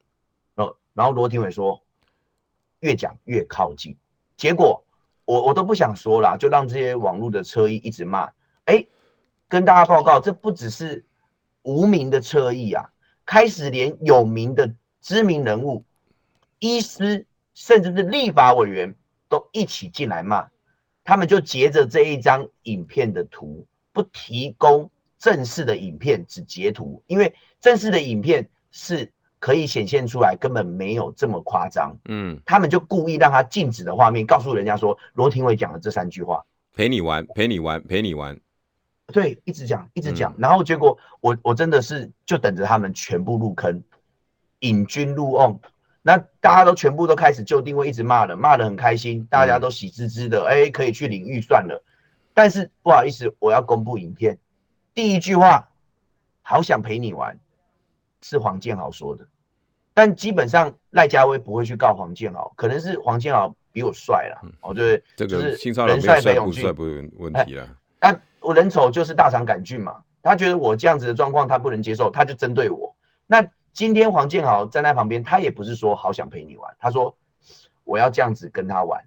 [0.55, 1.83] 呃，然后罗廷伟说，
[2.81, 3.95] 越讲越靠近，
[4.39, 4.83] 结果
[5.27, 8.33] 我我都不想说了，就让这些网络的侧翼一直骂。
[8.65, 8.87] 哎，
[9.49, 11.05] 跟大家报告，这不只是
[11.61, 12.91] 无名的侧翼啊，
[13.27, 15.85] 开始连有名的知名人物、
[16.59, 18.95] 医师，甚至是立法委员
[19.29, 20.49] 都一起进来骂。
[21.05, 28.49] 他们就截着这一张影片的图，不提供正式的影片，只截图，因为正式的影片。
[28.71, 31.97] 是可以显现出来，根本没有这么夸张。
[32.09, 38.39] 嗯，他们就故意让他静止的画面，告诉人家说罗廷伟讲了这三句话：陪你玩，陪你玩，陪你玩。
[39.13, 40.33] 对，一直讲，一直讲。
[40.33, 43.83] 嗯、然后结果我我真的是就等着他们全部入坑，
[44.61, 45.59] 引军入瓮。
[46.03, 50.47] 那大家都全部都开始就定位，一直骂了，骂的很开心，大家都喜滋滋的。
[50.47, 51.85] 哎、嗯欸，可以去领预算了。
[52.33, 54.39] 但是不好意思，我要公布影片。
[54.95, 55.69] 第一句话，
[56.43, 57.39] 好想陪你玩。
[58.23, 59.27] 是黄建豪说的，
[59.95, 65.39] 但基本上赖家威不会去告黄建豪，可能是黄建豪比我帅了，哦、嗯，对，这个
[65.87, 67.69] 人帅没有帅不是问题了。
[67.99, 72.95] 但我人丑就是大肠杆菌嘛，他觉得我这样子的状况他不能接受，他就针对我。
[73.27, 77.17] 那今天黄建豪站在旁边，他也不是说好想陪你玩，他说
[77.85, 79.03] 我要这样子跟他玩。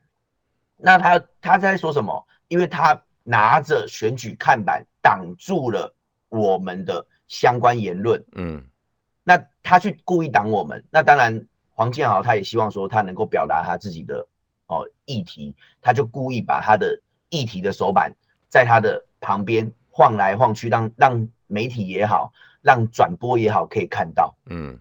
[0.78, 2.26] 那他他在说什么？
[2.48, 5.94] 因为他拿着选举看板挡住了
[6.30, 8.64] 我们的相关言论，嗯。
[9.24, 14.28] 那他去故意挡我们，那当然黄建豪他也希望说他能够表达他自己的
[14.68, 18.14] 哦议题，他就故意把他的议题的手板
[18.50, 24.78] 在他的旁边晃来晃去，让让媒体也好，让转播也好可以看到，嗯，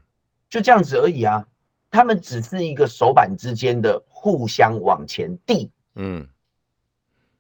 [0.50, 1.46] 就这样子而已啊。
[1.90, 6.28] 他们只是一个手板之间的互相往前递，嗯，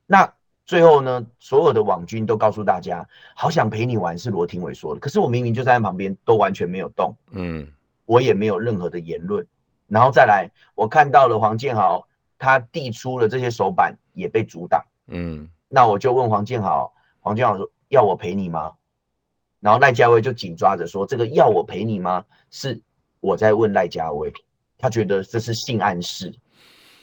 [0.06, 0.32] 那。
[0.72, 3.06] 最后呢，所有的网军都告诉大家，
[3.36, 5.00] 好想陪你玩，是罗廷伟说的。
[5.00, 7.70] 可是我明明就在旁边，都完全没有动，嗯，
[8.06, 9.46] 我也没有任何的言论。
[9.86, 12.08] 然后再来，我看到了黄建豪，
[12.38, 15.46] 他递出了这些手板，也被阻挡，嗯。
[15.68, 18.72] 那我就问黄建豪，黄建豪说：“要我陪你吗？”
[19.60, 22.80] 然后赖家威就紧抓着说：“这个要我陪你吗？”是
[23.20, 24.32] 我在问赖家威，
[24.78, 26.34] 他觉得这是性暗示，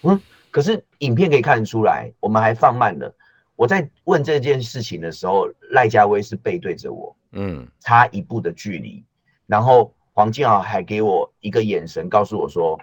[0.01, 0.19] 嗯。
[0.49, 3.13] 可是影片可以看得出来，我们还放慢了。
[3.59, 9.03] 我在问这件事情的时候，赖家威是背对着我，嗯，差一步的距离，
[9.47, 12.79] 然后黄建豪还给我一个眼神，告诉我说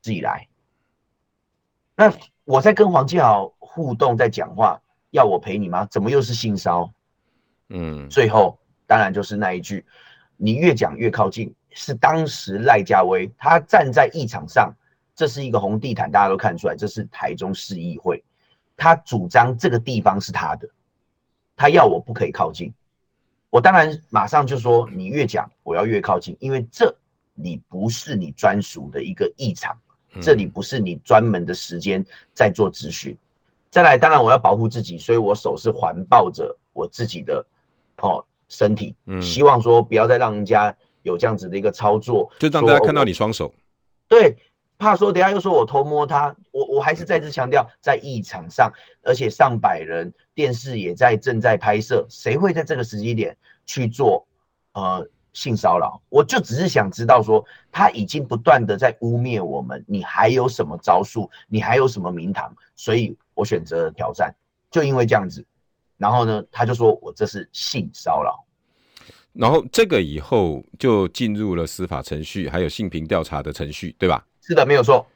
[0.00, 0.48] 自己来。
[1.94, 2.10] 那
[2.44, 5.86] 我在跟黄建豪互动，在讲话，要我陪你吗？
[5.90, 6.90] 怎么又是性骚？
[7.68, 9.84] 嗯，最后当然就是那一句，
[10.38, 14.74] 你越讲越靠近，是当时赖家威他站在议场上，
[15.14, 18.24] 这是一个红地毯，大家都看出来，这是台中市议会。
[18.76, 20.68] 他主张这个地方是他的，
[21.56, 22.72] 他要我不可以靠近，
[23.50, 26.94] 我当然马上就说，你越讲我要越靠近，因为这
[27.34, 29.76] 里不是你专属的一个异常，
[30.20, 32.04] 这里不是你专门的时间
[32.34, 33.16] 在做咨询。
[33.70, 37.44] 再来，当然我要保护自己，所以我手是环抱着我自己的
[37.98, 43.52] 哦身体，希望说不要再让人家有这样子的一个操作，就让大家看到你双手，
[44.08, 44.36] 对。
[44.78, 53.36] 怕说等下又说我偷摸他，我我还是再次强调，在一场上，而且上百人，电视也在正在拍摄，谁会在这个时机点
[53.66, 54.24] 去做
[54.74, 56.00] 呃性骚扰？
[56.10, 61.28] 我就只是想知道说，他已经不断的在污蔑我们，你还有什么招数？
[61.48, 62.54] 你还有什么名堂？
[62.76, 64.34] 所以我选择了挑战，
[64.70, 65.44] 就因为这样子，
[65.96, 68.44] 然后呢，他就说我这是性骚扰，
[69.32, 74.22] 然后这个以后就进入了司法程序，还有性平调查的程序，对吧？
[74.42, 75.06] 是的，没有错。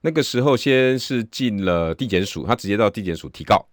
[0.00, 3.66] 那个时候先是进了地检署，他直接到地检署提告。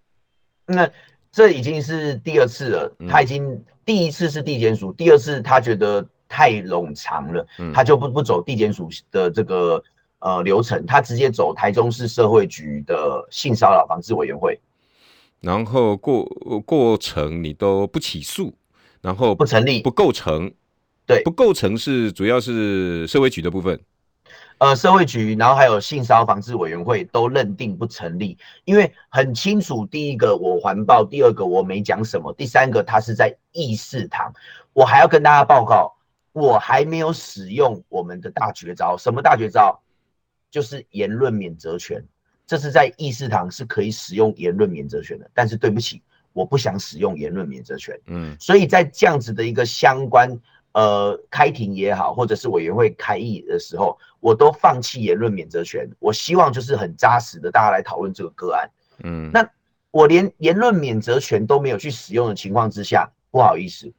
[0.65, 0.89] 那
[1.31, 2.95] 这已经是第二次了。
[3.07, 9.83] 他已经第一次是地检署，第二次他觉得太冗长了，他就不不走地检署的这个
[10.19, 14.59] 呃流程，他直接走台中市社会局的性骚扰防治委员会。
[15.41, 16.23] 然后过
[16.65, 18.51] 过程你都不起诉，
[19.01, 20.51] 然后不成立，不构成。
[21.05, 23.79] 对，不构成是主要是社会局的部分。
[24.57, 34.33] 呃，社会局，然后还有性骚扰防治委员会都认定不成立，因为很清楚，第一个我环抱，第二个我没讲什么，第三个他是在议事堂，
[34.71, 35.93] 我还要跟大家报告，
[36.31, 39.77] 我还没有使用我们的大绝招，什么大绝招？
[40.49, 42.01] 就是言论免责权，
[42.47, 50.39] 这是在议事堂是可以使用言论免责权的，但是对不起，我不想使用言论免责权，嗯，所以在这样子的一个相关。
[50.75, 55.89] 呃，开庭也好，或者是委员会开议的时候，我都放弃言论免责权。
[55.99, 58.69] 我希望就是很扎实的，大家来讨论这个个案。
[59.05, 59.49] 嗯，那
[59.89, 63.89] 我连言论免责权都没有去使用的情况之下，不好意思，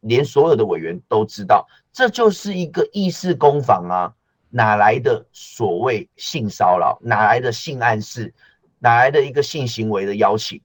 [0.00, 4.12] 连所有的委员都知道，这就是一个议事攻防啊，
[4.50, 6.98] 哪来的所谓性骚扰？
[7.00, 8.34] 哪来的性暗示？
[8.80, 10.60] 哪来的一个性行为的邀请？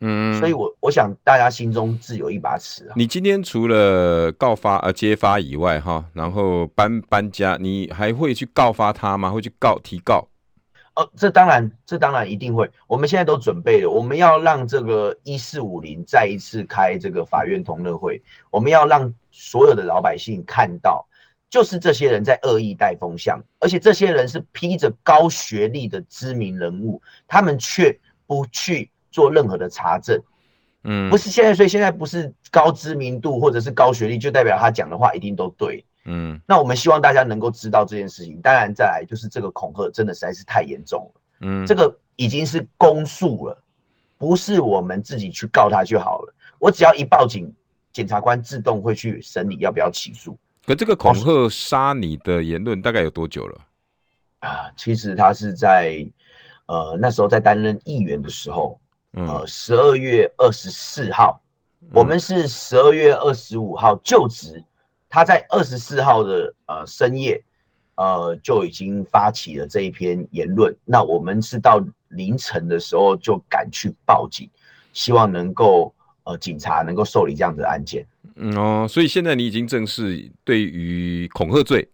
[0.00, 2.94] 嗯，所以我我想大家心中自有一把尺啊。
[2.96, 9.30] 你今天除了告发呃揭发以外哈，然后搬搬家，你还会去告发他吗？
[9.30, 10.26] 会去告提告？
[10.96, 12.68] 哦，这当然，这当然一定会。
[12.86, 21.06] 我们现在都准备了，我们要让这个一四五零再一次开这个法院同乐会，我们要让所有的老百姓看到，
[21.50, 28.90] 就是这些人在恶意带风向，而且这些人是披着高学历的知名人物，他们却不去。
[29.10, 30.22] 做任何的查证，
[30.84, 36.40] 嗯，不是现在，所以现在不是高知名度或者是高学历，就代表他讲的话一定都对，嗯。
[36.46, 38.40] 那我们希望大家能够知道这件事情。
[38.40, 43.62] 当然，再来就是这个恐吓真的实在是太严重了，嗯，这个已经是公诉了，
[44.16, 46.34] 不是我们自己去告他就好了。
[46.58, 47.52] 我只要一报警，
[47.92, 50.38] 检察官自动会去审理要不要起诉。
[50.64, 53.60] 可这个恐吓杀你的言论大概有多久了？
[54.40, 56.06] 啊，其实他是在
[56.66, 58.80] 呃那时候在担任议员的时候。
[59.12, 61.42] 呃，十二月二十四号，
[61.80, 64.62] 嗯、我们是十二月二十五号就职，
[65.08, 67.42] 他在二十四号的呃深夜，
[67.96, 70.74] 呃就已经发起了这一篇言论。
[70.84, 74.48] 那我们是到凌晨的时候就赶去报警，
[74.92, 75.92] 希望能够
[76.22, 78.06] 呃警察能够受理这样的案件。
[78.36, 81.86] 嗯哦，所以现在你已经正式对于恐吓罪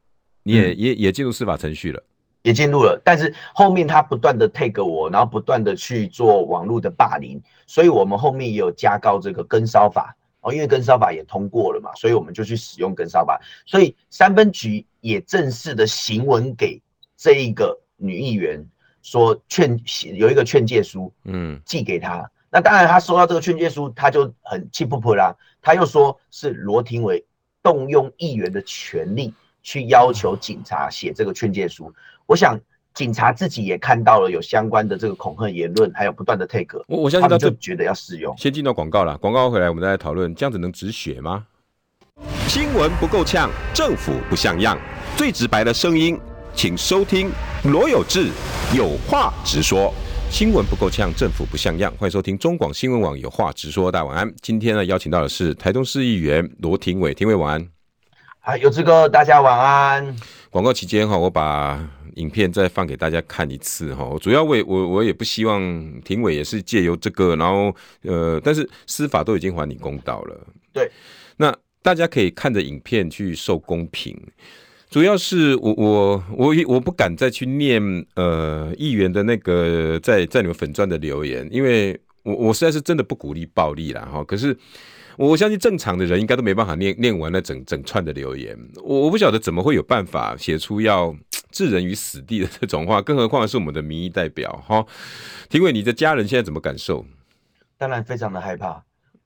[0.42, 2.02] 你也、嗯、也也进入司法程序了，
[2.46, 16.80] 也进入了，但是后面他不断的 take 我，然后不断的去做网络的霸凌，所以我们后面也有加高这个跟骚法哦，因为跟骚法也通过了嘛，所以我们就去使用跟骚法，所以三分局也正式的行文给
[17.16, 18.64] 这一个女议员
[19.02, 19.76] 说劝
[20.14, 22.30] 有一个劝诫书，嗯，寄给她。
[22.48, 25.35] 那当然，他收到这个劝诫书，他就很气噗噗啦。
[25.61, 27.26] 他又说是罗廷伟
[27.61, 31.92] 动用议员的权力去要求警察写这个劝诫书。
[32.26, 32.58] 我想
[32.92, 36.82] 警察自己也看到了有相关的这个恐吓言论，还有不断的 take。
[36.88, 38.34] 我我相信他就觉得要适用。
[38.36, 41.46] 先进到广告了，广告回来我们再来讨论，这样子能止血吗？
[42.48, 44.76] 新闻不够呛，政府不像样，
[45.16, 46.18] 最直白的声音，
[46.52, 47.30] 请收听
[47.64, 48.30] 罗有志
[48.74, 49.94] 有话直说。
[50.28, 51.92] 新闻不够呛，政府不像样。
[51.96, 53.92] 欢迎收听中广新闻网有话直说。
[53.92, 54.34] 大家晚安。
[54.42, 57.14] 今天呢，邀请到的是台中市议员罗廷伟。
[57.14, 57.68] 廷伟晚安。
[58.40, 60.16] 啊，有志哥，大家晚安。
[60.50, 64.16] 广告期间哈，我把影片再放给大家看一次哈。
[64.20, 65.61] 主要我我我也不希望
[66.02, 70.46] 庭委也是借由这个，然后呃，但是司法都已经还你公道了。
[70.72, 70.90] 对，
[71.37, 74.18] 那大家可以看着影片去受公平。
[74.88, 77.82] 主要是我我我我不敢再去念
[78.14, 84.24] 呃议员的那个在在你们粉钻的留言，因为我我实在是真的不鼓励暴力啦哈。
[84.24, 84.56] 可是
[85.16, 88.57] 我相信正常的人应该都没办法念念完那整整串的留言。
[88.83, 91.14] 我我不晓得怎么会有办法写出要
[91.50, 94.85] 置人于死地的这种话，更何况是我们的民意代表哈。
[95.48, 97.05] 廷玮，你的家人现在怎么感受？
[97.79, 98.83] 当然非常的害怕。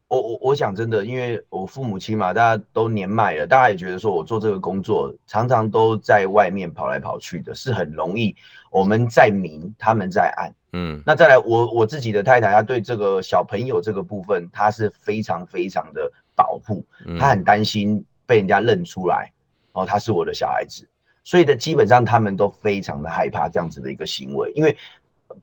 [0.08, 8.34] 我我我想真的，因为我父母亲嘛，大家都年迈了，大家也觉得说我做这个工作，常常都在外面跑来跑去的，是很容易。
[8.72, 11.02] 我们在明，他们在暗，嗯。
[11.06, 16.84] 那再来，我我自己的太太，她对这个小朋友这个部分，她是非常非常的保护，
[17.18, 19.32] 她很担心被人家认出来，
[19.72, 20.88] 哦，他是我的小孩子，
[21.24, 24.76] 所以的基本上他们都非常的害怕这样子的一个行为，因为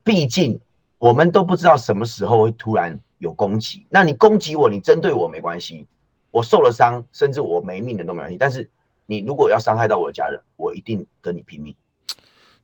[0.02, 0.58] 毕竟
[0.98, 2.98] 我们都不知道什么时候会突然。
[3.20, 5.84] 有攻击，那你攻击我，你针对我没关系，
[6.30, 8.36] 我受了伤，甚至我没命的都没关系。
[8.38, 8.70] 但是
[9.06, 11.74] 你如果要伤害到我的家人，我一定跟你拼命。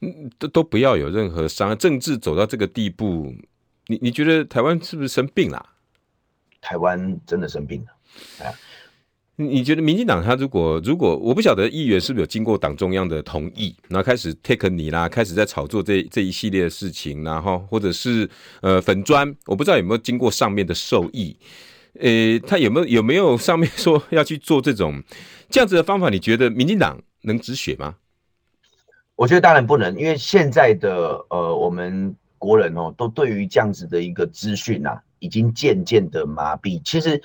[0.01, 1.75] 嗯，都都不要有任何伤害。
[1.77, 3.35] 政治走到这个地步，
[3.87, 5.67] 你你觉得台湾是不是生病了？
[6.61, 8.53] 台湾真的生病了，啊。
[9.37, 18.31] 你觉得民进党他如果如果我不晓得议员是不是有经过党中央的同意，然后开始 take 你啦，开始在炒作这这一系列的事情，然后或者是
[18.61, 21.37] 呃粉砖，我不知道有没有经过上面的授意，
[21.99, 25.03] 呃，他有没有有没有上面说要去做这种
[25.51, 26.09] 这样子的方法？
[26.11, 27.97] 你觉得民进党能止血吗？
[29.17, 36.81] 我觉得当然不能，因为现在的呃我们国人哦，都对于这样子的一个资讯啊，已经渐渐的麻痹。
[36.85, 37.23] 其实。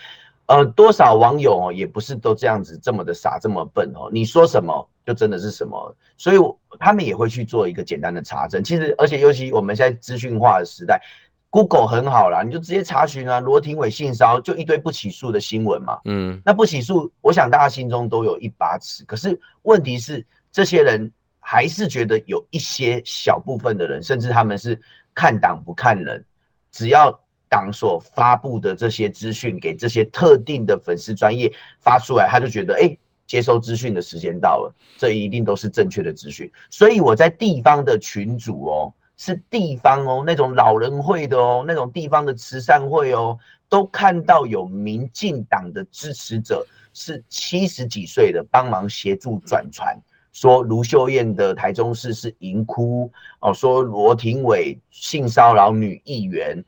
[0.52, 4.10] 呃，多少网友哦，也不是都这样子这么的傻，这么笨哦。
[4.12, 6.38] 你说什么就真的是什么，所以
[6.80, 8.64] 他们也会去做一个简单的查证。
[8.64, 11.00] 其实，而且尤其我们现在资讯化的时代
[11.52, 16.00] ，Google 很好啦，你就直接查询啊，罗廷伟性骚就一堆不起诉的新闻嘛。
[16.06, 19.06] 嗯，那不起诉，我想大家心中都有一把尺。
[19.06, 21.12] 可是问题是，这些人
[21.52, 24.80] 还是觉得有一些小部分的人，甚至他们是
[25.16, 26.24] 看党不看人，
[26.72, 27.20] 只要。
[27.52, 36.48] 党所发布的这些资讯给这些特定的粉丝专业发出来，他就觉得，哎，接收资讯的时间到了，这一定都是正确的资讯。
[36.70, 43.36] 所以我在地方的群组哦，是地方哦，那种老人会的哦，那种地方的慈善会哦，
[43.68, 50.00] 都看到有民进党的支持者是七十几岁的，帮忙协助转传，
[50.32, 53.12] 说卢秀燕的台中市是淫窟
[53.42, 56.64] 哦，说罗廷伟性骚扰女议员。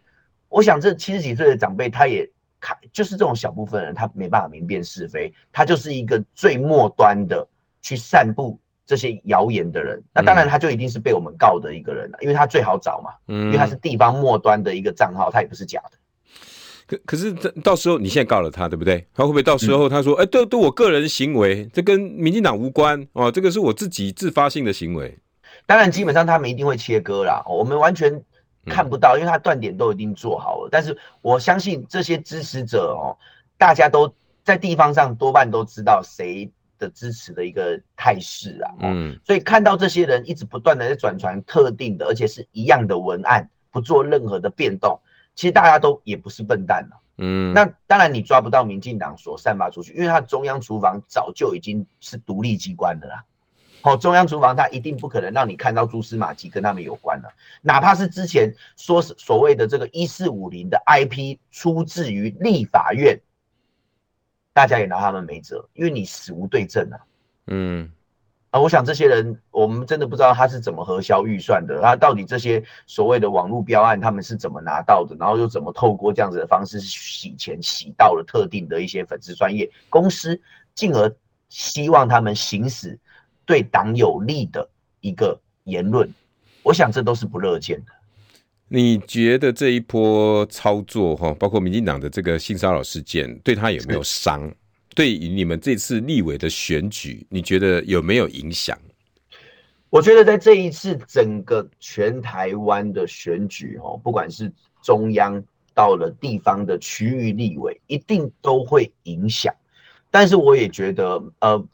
[0.50, 7.48] 我想这七十几岁的长辈，他也看，就是这种小部分人，他没办法明辨是非，他就是一个最末端的
[7.82, 10.04] 去散布这些谣言的人。
[10.14, 15.98] 那当然，他就一定是被我们告的一个人了，因为他最好找嘛，因为他是地方末端的一个账号，他也不是假的。
[16.92, 19.06] 可可是，这到时候你现在告了他，对不对？
[19.14, 25.18] 他会不会到时候他说，哎，对对，我个人行为，这跟民进党无关哦，这个是我自己自发性的行为。
[25.66, 28.22] 当然，基本上他们一定会切割啦，我们完全。
[28.68, 30.70] 看不到，因为他断点都已经做好了。
[30.72, 33.18] 但是我相信这些支持者哦，
[33.58, 34.14] 大家都
[34.44, 36.48] 在地方上多半都知道谁
[36.78, 38.70] 的支持的一个态势啊。
[38.82, 45.00] 嗯，所以看到这些人一直不断的在转传特定的，而且是一样的文案，不做任何的变动，
[45.36, 47.02] 其实大家都也不是笨蛋了。
[47.18, 53.24] 嗯，那当然你抓不到民进党所散发出去，因为他中央厨房早就已经是独立机关的啦。
[53.84, 63.20] 好，中央厨房他一定不可能让你看到蛛丝马迹跟他们有关的，哪怕是之前说是所谓的这个一四五零的 IP 出自于立法院，
[64.54, 67.00] 大家也拿他们没辙，因为你死无对证啊。
[67.48, 67.92] 嗯，
[68.52, 80.38] 啊，我想这些人，我们真的不知道他是怎么核销预算的，他到底这些所谓的网络标案，他们是怎么拿到的，然后又怎么透过这样子的方式洗钱，洗到了特定的一些粉丝专业公司，
[80.76, 81.10] 进而
[81.48, 83.00] 希望他们行使
[83.46, 84.68] 对党有利的
[85.00, 86.14] 一个言论，
[86.62, 87.94] 我想这都是不乐见的。
[88.68, 94.54] 你觉得这一波操作哈，包括民进党的这个性骚扰事件，对他有没有伤？
[94.94, 98.78] 对于你们这次立委的选举，你觉得有没有影响？
[99.90, 105.42] 我觉得在这一次整个全台湾的选举，哦，不管是中央
[105.74, 109.54] 到了地方的区域立委，一定都会影响。
[110.10, 111.66] 但是我也觉得，呃，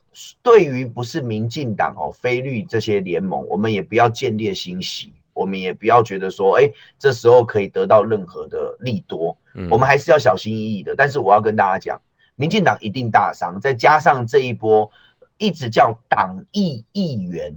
[0.43, 10.93] 对于不是民进党哦，非绿这些联盟，我们也不要见猎心喜，我们也不要觉得说，哎，这时候可以得到任何的利多，嗯，我们还是要小心翼翼的。
[10.95, 11.99] 但是我要跟大家讲。
[12.37, 14.89] 民进党一定大伤，再加上这一波
[15.37, 17.53] 一直叫党议议员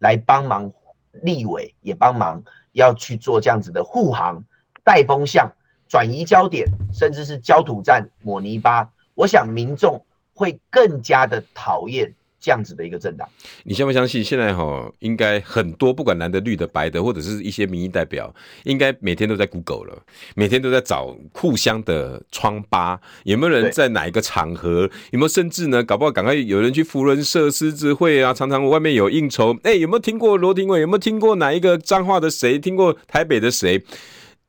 [0.00, 0.72] 来帮忙，
[1.12, 2.42] 立委也帮忙，
[2.72, 4.42] 要去做这样子的护航、
[4.82, 5.50] 带风向、
[5.88, 8.90] 转移焦点，甚至是焦土战、抹泥巴。
[9.14, 12.12] 我想民众会更加的讨厌。
[12.42, 13.28] 这样子的一个政党，
[13.62, 14.22] 你相不相信？
[14.22, 18.34] 现在哈，应该很多不管蓝的、绿的、白的，或者是一些民意代表，
[18.64, 20.02] 应该每天都在 Google 了，
[20.34, 24.90] 每天都在找互相的疮疤，有没有人在哪一个场合？
[25.12, 25.84] 有没有甚至呢？
[25.84, 29.52] 搞不好赶快有人去福伦社狮子会啊，常常外面有应酬。
[29.62, 30.80] 哎、欸，有没有听过罗廷伟？
[30.80, 32.58] 有没有听过哪一个彰化的谁？
[32.58, 33.84] 听过台北的谁？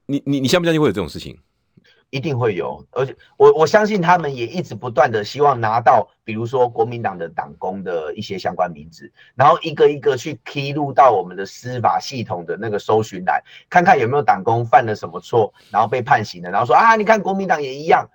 [0.07, 1.37] 你你你相不相信会有这种事情？
[2.13, 18.07] 一定会有，而且我我相信他们也一直不断的希望拿到，比如说国民党的党工的一些相关名字，然后一个一个去披露到我们的司法系统的那个搜寻栏，看看有没有党工犯了什么错，然后被判刑的，然后说啊，你看国民党也一样。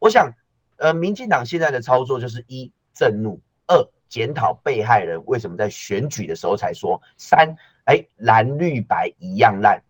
[0.00, 0.34] 我想，
[0.78, 9.80] 呃，民进党现在的操作就是一震怒，二检讨被害人为什么在选举的时候才说，三哎蓝绿白一样烂，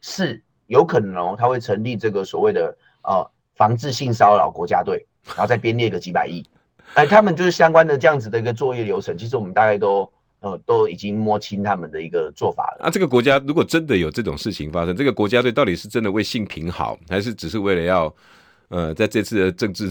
[0.00, 2.76] 四有可能哦他会成立这个所谓的。
[3.04, 6.44] 哦，防治性骚扰国家队，然后再编列个几百亿，
[6.94, 9.16] 哎，他们就是相关的这样子的一个作业流程。
[9.16, 12.86] 其实我们大概都呃都已经摸清他们的一个做法了。
[12.86, 18.14] 啊，这个国家如果真的有这种事情发生，这个国家队到底是真的为性平好，还是只是为了要
[18.68, 19.90] 呃在这次的政治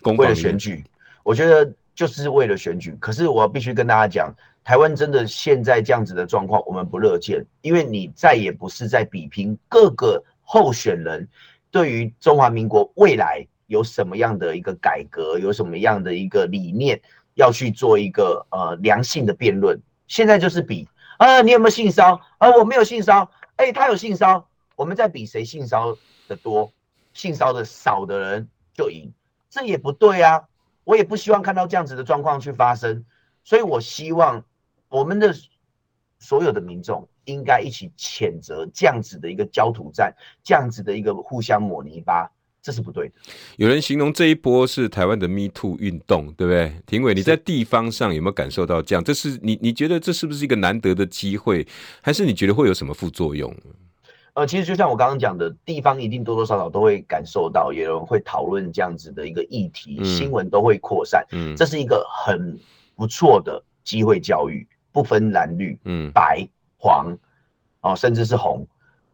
[0.00, 0.84] 公为了选举？
[1.22, 2.94] 我觉得就是为了选举。
[3.00, 11.26] 可是我必须跟大家讲，台湾真的现在这样子的状况，我们不乐见，因为你再也不是在比拼各个候选人。
[11.72, 17.00] 对于中华民国未来有什么样的一个改革，有什么样的一个理念，
[17.34, 19.80] 要去做一个呃良性的辩论。
[20.06, 22.50] 现在就是比啊，你有没有性骚啊？
[22.50, 24.46] 我没有性骚，哎，他有性骚，
[24.76, 25.96] 我们在比谁性骚
[26.28, 26.70] 的多，
[27.14, 29.10] 性骚的少的人就赢，
[29.48, 30.44] 这也不对啊。
[30.84, 33.06] 我也不希望看到这样子的状况去发生，
[33.44, 34.44] 所以我希望
[34.88, 35.34] 我们的
[36.18, 37.08] 所有的民众。
[37.24, 43.14] 应该一起谴责这样子的一个焦土战，这样子的一个互相抹泥巴，这是不对的。
[43.56, 46.72] 有人形容这一波是台湾的 Me Too 运动，对不对？
[46.86, 49.02] 廷伟，你在地方上有没有感受到这样？
[49.02, 51.66] 这是你你觉得这是不是一个难得的机会，
[52.00, 53.54] 还是你觉得会有什么副作用？
[54.34, 62.58] 呃，其实就像我刚刚讲的，地方一定多多少少都会感受到，有人会讨论这样子的一个议题，嗯、新闻都会扩散，嗯，这是一个很
[62.96, 66.48] 不错的机会教育，不分蓝绿，嗯，白。
[66.82, 67.16] 黄，
[67.80, 68.66] 哦，甚至是红，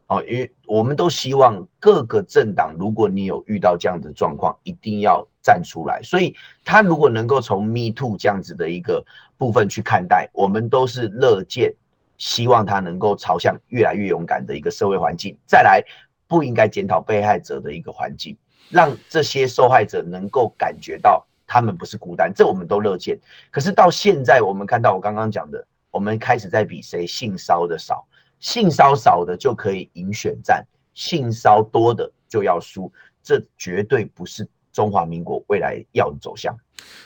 [0.07, 6.01] 哦，因为我们都希望各个政党，如果你有遇到这样的状况，一定要站出来。
[6.03, 9.05] 所以，他如果能够从 Me Too 这样子的一个
[9.37, 11.75] 部分去看待，我们都是乐见，
[12.17, 15.37] 希望他能够朝向越来越勇敢的一个社会环境。
[15.45, 15.85] 再来，
[16.27, 18.35] 不应该检讨被害者的一个环境，
[18.71, 23.19] 让这些受害者能够感觉到他们不是孤单，这我们都乐见。
[23.51, 25.67] 可是到现在，我们看到我刚刚讲的。
[25.99, 28.07] 我们开始在比谁性骚的少，
[28.39, 32.89] 性骚少的就可以赢选战，性骚多的就要输，
[33.21, 36.57] 这绝对不是中华民国未来要的走向。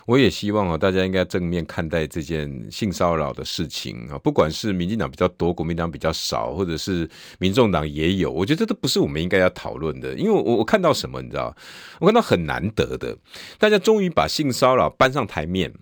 [0.04, 10.12] 我也希望啊，大家应该正面看待这件性骚扰的事情啊，不管是民进党比较多，国民党比较少，或者是民众党也有，我觉得这都不是我们应该要讨论的。
[10.16, 11.56] 因为我我看到什么，你知道，
[11.98, 13.16] 我看到很难得的，
[13.58, 15.72] 大家终于把性骚扰搬上台面，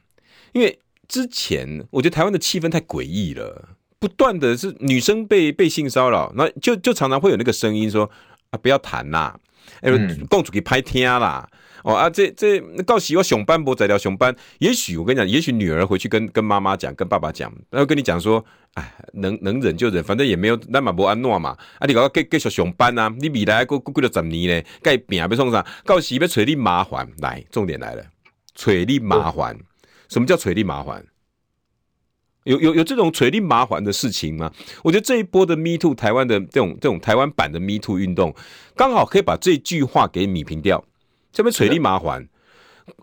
[0.52, 0.78] 因为。
[1.10, 8.08] 之前我觉得台湾的气氛太诡异了，不断的是女生被被性骚扰，那就就常常会有那个声音说
[8.50, 9.36] 啊，不要谈啦，
[9.80, 9.90] 哎，
[10.28, 11.48] 公主给拍天啦，
[11.82, 18.44] 哦啊，这这告喜我熊班不在聊熊班，也许我跟你讲，也许女儿回去跟跟妈妈讲，跟爸爸讲，然后跟你讲说，
[18.74, 28.04] 哎，能能忍就忍，反正也没有那么不安诺嘛，啊，你搞个继继续上班啊，你未来过过过了十年呢，该病要送上，告诉要找你麻烦，来，重点来了，
[28.54, 29.58] 找你麻烦。
[30.10, 31.06] 什么叫捶你麻烦？
[32.44, 34.50] 有有有这种垂令麻烦的事情吗？
[34.82, 38.34] 我觉得这一波的 Me Too 台湾的这种这种台湾版的 Me Too 运动，
[38.74, 40.82] 刚好可以把这句话给弭平掉。
[41.30, 42.26] 这边垂令麻烦，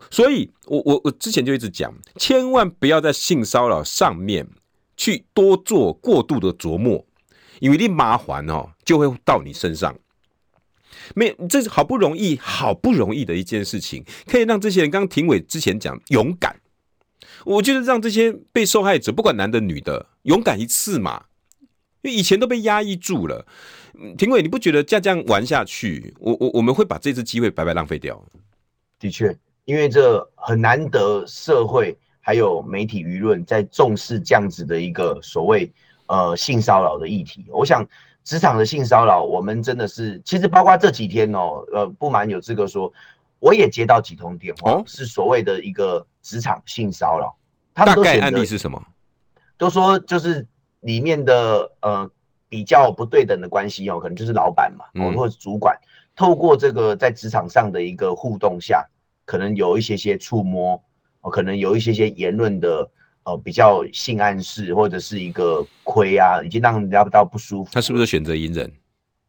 [0.09, 4.49] 所以我我我之前就一直讲，千万不要在性骚扰上面
[4.97, 7.05] 去多做过度的琢磨，
[7.59, 9.95] 因为你麻烦哦，就会到你身上。
[11.15, 16.59] 没，这是好不容易好不容易的一件事情，可以让这些人，刚刚庭伟之前讲勇敢。
[17.45, 21.25] 我觉得让这些被受害者，不管男的女的，勇敢一次嘛，
[22.01, 23.45] 因为以前都被压抑住了。
[24.17, 28.21] 庭伟，你不觉得这样这样玩下去，我我我们会把这次机会白白浪费掉？
[28.99, 29.35] 的确，
[29.65, 35.71] 因为这很难得，社会还有媒体舆论在重视这样子的一个所谓
[36.07, 37.45] 呃性骚扰的议题。
[37.49, 37.87] 我想
[38.23, 42.91] 职场的性骚扰，我们真的是，其实包括这几天哦，呃，不瞒有资格说。
[43.39, 47.35] 我也接到几通电话，是所谓的一个职场性骚扰。
[47.73, 48.83] 他们大概案例是什么？
[49.55, 50.47] 都说就是
[50.79, 52.09] 里面的呃
[52.49, 55.77] 比较不对等的关系哦，可能就是老板嘛，哦或者是主管，
[56.15, 58.83] 透过这个在职场上的一个互动下，
[59.25, 60.83] 可能有一些些触摸，
[61.21, 62.89] 哦，可能有一些些言论的
[63.23, 67.69] 呃比较性暗示，或者是一个亏啊，已经让人家到不舒服。
[67.71, 68.71] 他是不是选择隐忍？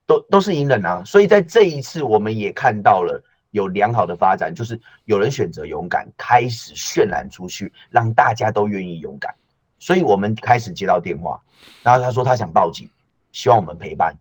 [0.07, 1.03] 都都是隐忍啊。
[1.05, 3.23] 所以在这一次，我们也看到了。
[3.51, 9.34] 有良好的发展，就是有人选择勇敢，开始渲染出去，让大家都愿意勇敢。
[9.78, 11.40] 所以我们开始接到电话，
[11.82, 12.88] 然后他说他想报警，
[13.32, 14.14] 希望我们陪伴。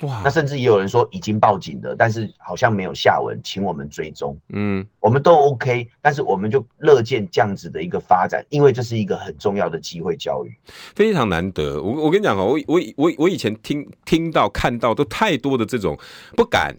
[0.00, 0.20] 哇！
[0.22, 4.38] 那甚至也有人说已经报警了，但是好像没有下文，请我们追踪。
[4.50, 10.54] 嗯，我们都 OK，但是我们就乐见这样子的一个发展，因为这是一个很重要的机会教育，
[10.94, 11.80] 非常难得。
[11.80, 15.98] 我我跟你讲哦，我我我我以前听听到看到都太多的这种
[16.36, 16.76] 不敢。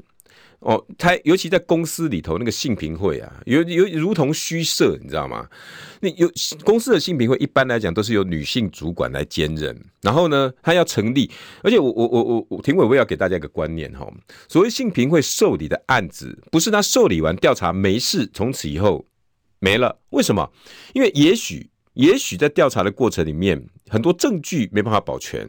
[0.59, 5.47] 哦，他尤其在公司里头那个性平会啊，有有如同虚设，你知道吗？
[6.01, 6.29] 那有
[6.65, 11.29] 公司的性平会一般来讲都是由女性主管来兼任，然后呢，他要成立，
[11.61, 14.11] 而且我我我我我，庭伟我也要给大家一个观念哈，
[14.49, 19.05] 所谓性平会受理的案子，不是他受理完调查没事，从此以后
[19.59, 19.99] 没了。
[20.09, 20.51] 为什么？
[20.93, 25.41] 因为也许也许在调查的过程里面，很多证据没办法保全，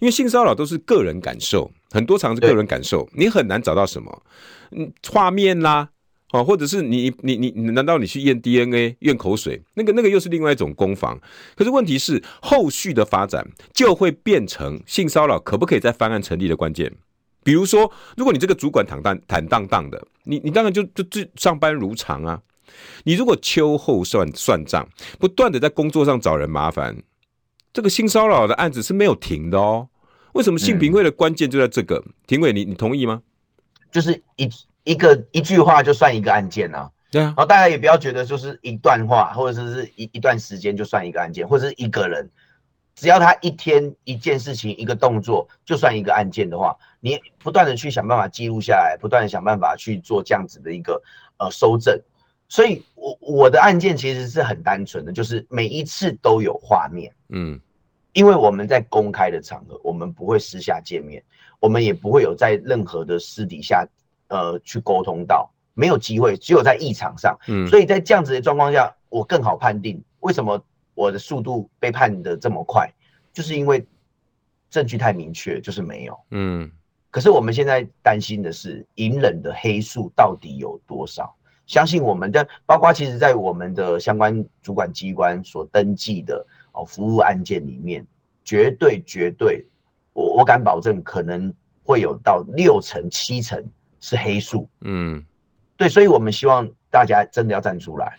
[0.00, 1.70] 因为性骚扰都是个人感受。
[1.90, 4.22] 很多常是个人感受，你很难找到什么，
[4.72, 5.88] 嗯，画面啦，
[6.32, 11.18] 哦，或者是你你你，难道你去验 DNA、验口水，那个那个又是另外一种攻防。
[11.54, 16.92] 可是问题是，后续的发展就会变成性骚扰可不可以在翻案成立的关键。
[17.44, 22.42] 比如说，如果你这个主管坦荡坦荡荡的，你你当然就就就上班如常啊。
[23.04, 24.86] 你如果秋后算算账，
[25.20, 26.96] 不断的在工作上找人麻烦，
[27.72, 29.88] 这个性骚扰的案子是没有停的哦。
[30.36, 31.96] 为什么性平会的关键就在这个？
[32.06, 33.22] 嗯、庭伟，你你同意吗？
[33.90, 34.50] 就是一
[34.84, 36.90] 一个一句话就算一个案件啊。
[37.10, 37.24] 对啊。
[37.28, 42.28] 然后大家也不要觉得就是一段话，或者是一一段时间就算一个案件，或者是一个人，
[42.94, 51.02] 只要他一天一件事情一个动作就算一个案件的话，你不断的去想办法记录下来，不断的想办法去做这样子的一个
[51.38, 51.98] 呃搜证。
[52.48, 57.10] 所以我我的案件其实是很单纯的，就是每一次都有画面。
[57.30, 57.58] 嗯。
[58.16, 61.22] 因为我们在公开的场合，我们不会私下见面，
[61.60, 63.86] 我们也不会有在任何的私底下，
[64.28, 67.38] 呃，去沟通到，没有机会，只有在议场上。
[67.46, 70.58] 嗯，所以在这样子的状况下，我更好判定为什么
[70.94, 72.90] 我的速度被判的这么快，
[73.34, 73.86] 就是因为
[74.70, 76.18] 证据太明确，就是没有。
[76.30, 76.72] 嗯，
[77.10, 81.36] 可是我们现在担心的是隐忍的黑数到底有多少？
[81.66, 86.46] 相信我们的，包括其实在我们的相关主管机关所登记的。
[86.76, 88.06] 哦，服务案件里面，
[88.44, 89.64] 绝对绝对，
[90.12, 91.52] 我我敢保证，可能
[91.82, 93.64] 会有到六成七成
[93.98, 94.68] 是黑数。
[94.82, 95.24] 嗯，
[95.78, 98.18] 对，所以我们希望大家真的要站出来。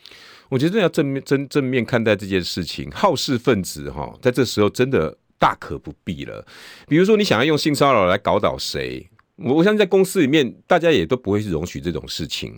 [0.50, 6.44] 我觉得要正面正正面看待这件事情，好事分子哈，在这时候真的大可不必了。
[6.88, 9.08] 比如说，你想要用性骚扰来搞倒谁？
[9.38, 12.54] 我我相信在公司里面，大家也都不会去容许这种事情。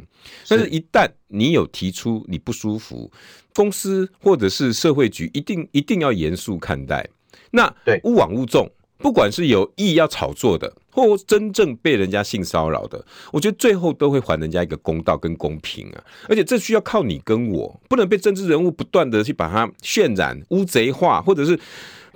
[0.47, 3.11] 但是，一旦你有提出你不舒服，
[3.53, 7.07] 公司或者是社会局一定一定要严肃看待。
[7.51, 16.03] 那对勿枉勿纵，不管是有意要炒作的，或真正被人家性骚扰的，我觉得最后都会还人家一个公道跟公平啊！
[16.30, 21.59] 而且这需要靠你跟我，不能被政治人物不断的去把它渲染、污贼化，或者是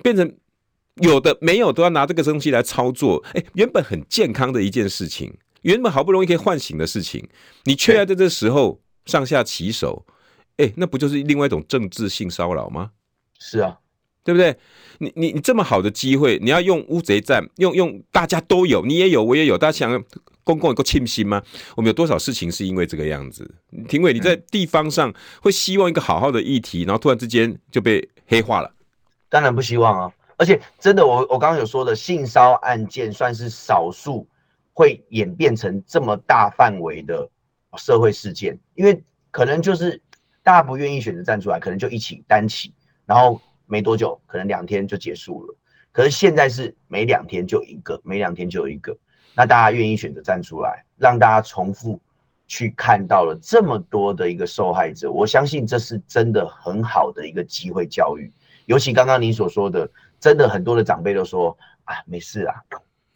[0.02, 0.32] 变成。
[1.02, 5.32] 有的没有都要拿这个东西来操作，哎，原本很健康的一件事情，
[5.62, 7.28] 原本好不容易可以唤醒的事情，
[7.64, 10.06] 你却要在这时候上下其手，
[10.58, 12.92] 哎，那不就是另外一种政治性骚扰吗？
[13.40, 13.78] 是啊，
[14.22, 14.56] 对不对？
[14.98, 20.04] 你你你这么好的机会，你要用乌贼战，用用大家都有，你也有，我也有，大家想
[20.44, 21.42] 公共有个庆幸吗？
[21.74, 23.52] 我们有多少事情是因为这个样子？
[23.88, 28.72] 庭伟，你在地方上会希望一个好好的议题，然后突然之间就被黑化了。
[29.28, 30.12] 当然不希望啊。
[30.44, 34.28] 而且真的我，我刚刚有说的性骚案件算是少数
[34.74, 37.26] 会演变成这么大范围的
[37.78, 39.98] 社会事件，因为可能就是
[40.42, 42.74] 大家不愿意选择站出来，可能就一起单起，
[43.06, 45.56] 然后没多久，可能两天就结束了。
[45.90, 48.94] 可是现在是每两天就一个，每两天就一个，
[49.34, 51.98] 那大家愿意选择站出来，让大家重复
[52.46, 58.30] 去看到了这么多的一个受害者，我相信这是真的很好的一个机会教育。
[58.66, 59.90] 尤其刚刚你所说的，
[60.24, 61.54] 真的很多的长辈都说
[61.84, 62.54] 啊，没事啊，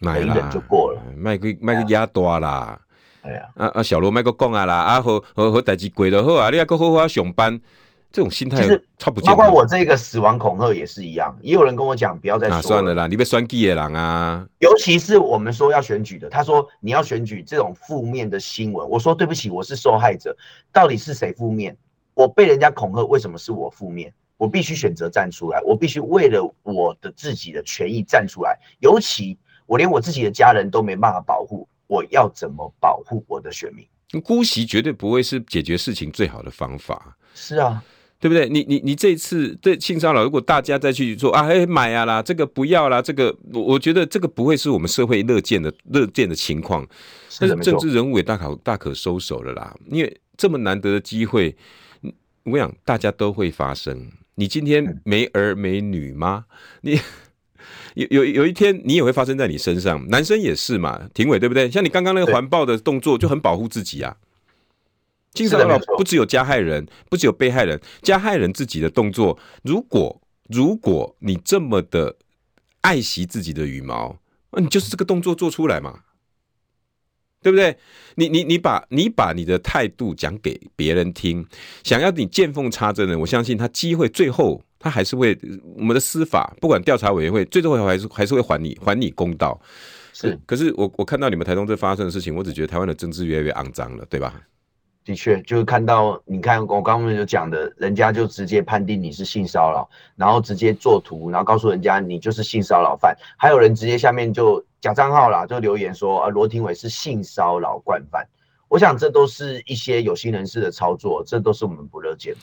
[0.01, 2.79] 忍一忍就过了，卖个卖个压大啦，
[3.23, 7.59] 哎呀，啊啊小罗卖个讲啊啦，啊好好好代志过就好啊，你还搁好好上班。
[8.11, 14.47] 这种心态其实超不，包括我这个死亡恐吓也是一样，也有人跟我讲不要再说了，啊、算了啦，你被算计的人啊。
[14.59, 20.37] 尤其是我们说要选举的，他说你要选举这种负面的新闻，我说对不起，我是受害者，
[20.73, 21.75] 到底是谁负面？
[22.15, 24.13] 我被人家恐吓，为什么是我负面？
[24.39, 28.59] 我必须选择站出来，我必须为了我的自己的权益站出来。
[28.79, 29.37] 尤其
[29.67, 33.87] 我连我自己的家人都没办法保护，我要怎么保护我的选民？
[34.23, 37.19] 姑息绝对不会是解决事情最好的方法。
[37.35, 37.85] 是啊。
[38.21, 38.49] 对不对？
[38.49, 46.85] 你你你这一次对性骚扰，如果大家再去说啊，哎买啊啦，这个不要啦，这个我我觉得这个不会是我们社会乐见的乐见的情况。
[47.39, 51.57] 但是政治人物也大可大可收手了啦，因为这么难得的机会，
[52.43, 54.11] 我跟你讲大家都会发生。
[54.39, 56.45] 你今天没儿没女吗？
[56.83, 56.97] 你
[57.95, 61.69] 有有有一天你也会发生在你身上，男生也是嘛，庭伟对不对？
[61.69, 64.17] 像你刚刚那个环抱的动作就很保护自己啊。
[65.35, 72.15] 性骚扰不只有加害人，不只有被害人，加害人自己的动作，如果如果你这么的
[72.83, 74.21] 爱惜自己的羽毛，
[74.53, 75.99] 那你就是这个动作做出来嘛，
[77.43, 77.77] 对不对？
[78.17, 81.47] 你你你把你把你的态度讲给别人听，
[81.85, 85.39] 想要你见缝插针的，我相信他机会最后他还是会，
[85.77, 89.61] 我们的司法不管调查委员会最终还是还是会还你还你公道。
[90.13, 94.43] 是，可是我我看到你们台东这发生的事情，我只觉得台湾的政治越来越肮脏了，对吧？
[95.09, 103.17] 的确，就是看到你看我刚刚就讲的，人家就直接判定你是性骚扰，然后直接做图，然后告诉人家你就是性骚扰犯。
[103.39, 108.23] 还有人直接下面就假账号啦，就留言说啊罗廷伟是性骚扰惯犯。
[108.69, 112.35] 我想这都是一些有心人士的操作，这都是我们不乐见。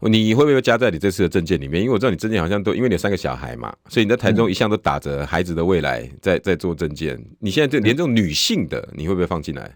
[0.00, 1.80] 你会不会加在你这次的证件里面？
[1.80, 7.18] 因为我知道你证件好像都因为你有三个小孩嘛，所以你在台中一向都打着孩子的未来在在做证件。
[7.38, 9.74] 你现在就连这种女性的，你会不会放进来？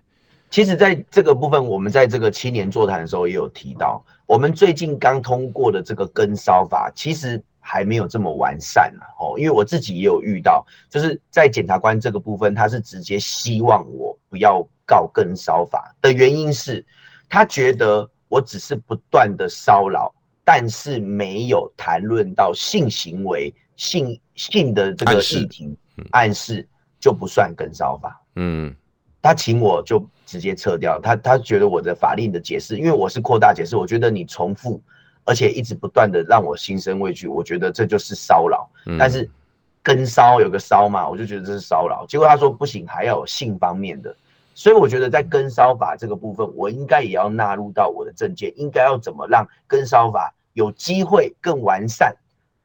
[0.54, 8.88] 其实，在这个部分，我们在这个青年座谈的时候也有提到，我们最近刚通过的这个跟骚法，其实还没有这么完善
[9.18, 9.34] 哦。
[9.36, 16.86] 因为我自己也有遇到，就是在检察官这个部分，他是直接希望我不要告跟骚法的原因是，
[17.28, 25.76] 他觉得我只是不断的骚扰，但是没有谈论到性行为、性性的这个议题，
[26.12, 26.64] 暗示
[27.00, 28.22] 就不算跟骚法。
[28.36, 28.72] 嗯。
[29.24, 34.78] 他请我就直接撤掉，他他觉得我的法令的解释，因为我是扩大解释，我觉得你重复，
[35.24, 38.68] 而且一直不断的让我心生畏惧，我觉得这就是骚扰。
[38.98, 39.26] 但是
[39.82, 42.04] 跟骚有个骚嘛，我就觉得这是骚扰。
[42.06, 44.14] 结果他说不行，还要有性方面的，
[44.54, 52.14] 所以我觉得在跟骚法这个部分，我应该也要纳入到我的证件，应该要怎么让跟骚法有机会更完善，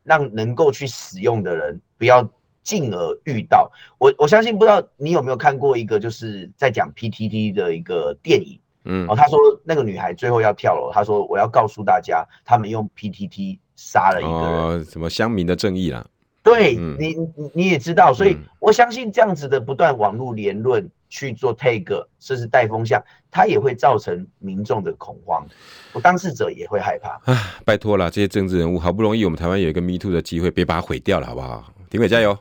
[0.04, 2.30] 让能够去使用的人不要。
[2.64, 3.72] 进而遇到。
[3.98, 16.06] 我，我相信不知道你有没有看过一个就是在讲 PTT 的一个电影，嗯，哦，他说那个女孩最后要跳楼，他说我要告诉大家，他们用 PTT 杀了一个人，哦，什么乡民的正义啦，
[16.44, 17.16] 对，嗯，你
[17.54, 23.02] 你也知道，所以我相信这样子的不断网络言论去做 tag，甚至带风向，
[23.32, 25.46] 它也会造成民众的恐慌，
[25.94, 27.20] 我当事者也会害怕。
[27.32, 31.74] 啊，拜托了，这些政治人物好不容易我们台湾有一个 Me Too 的机会，别把它毁掉了，好不好？
[31.90, 32.38] 庭伟加油。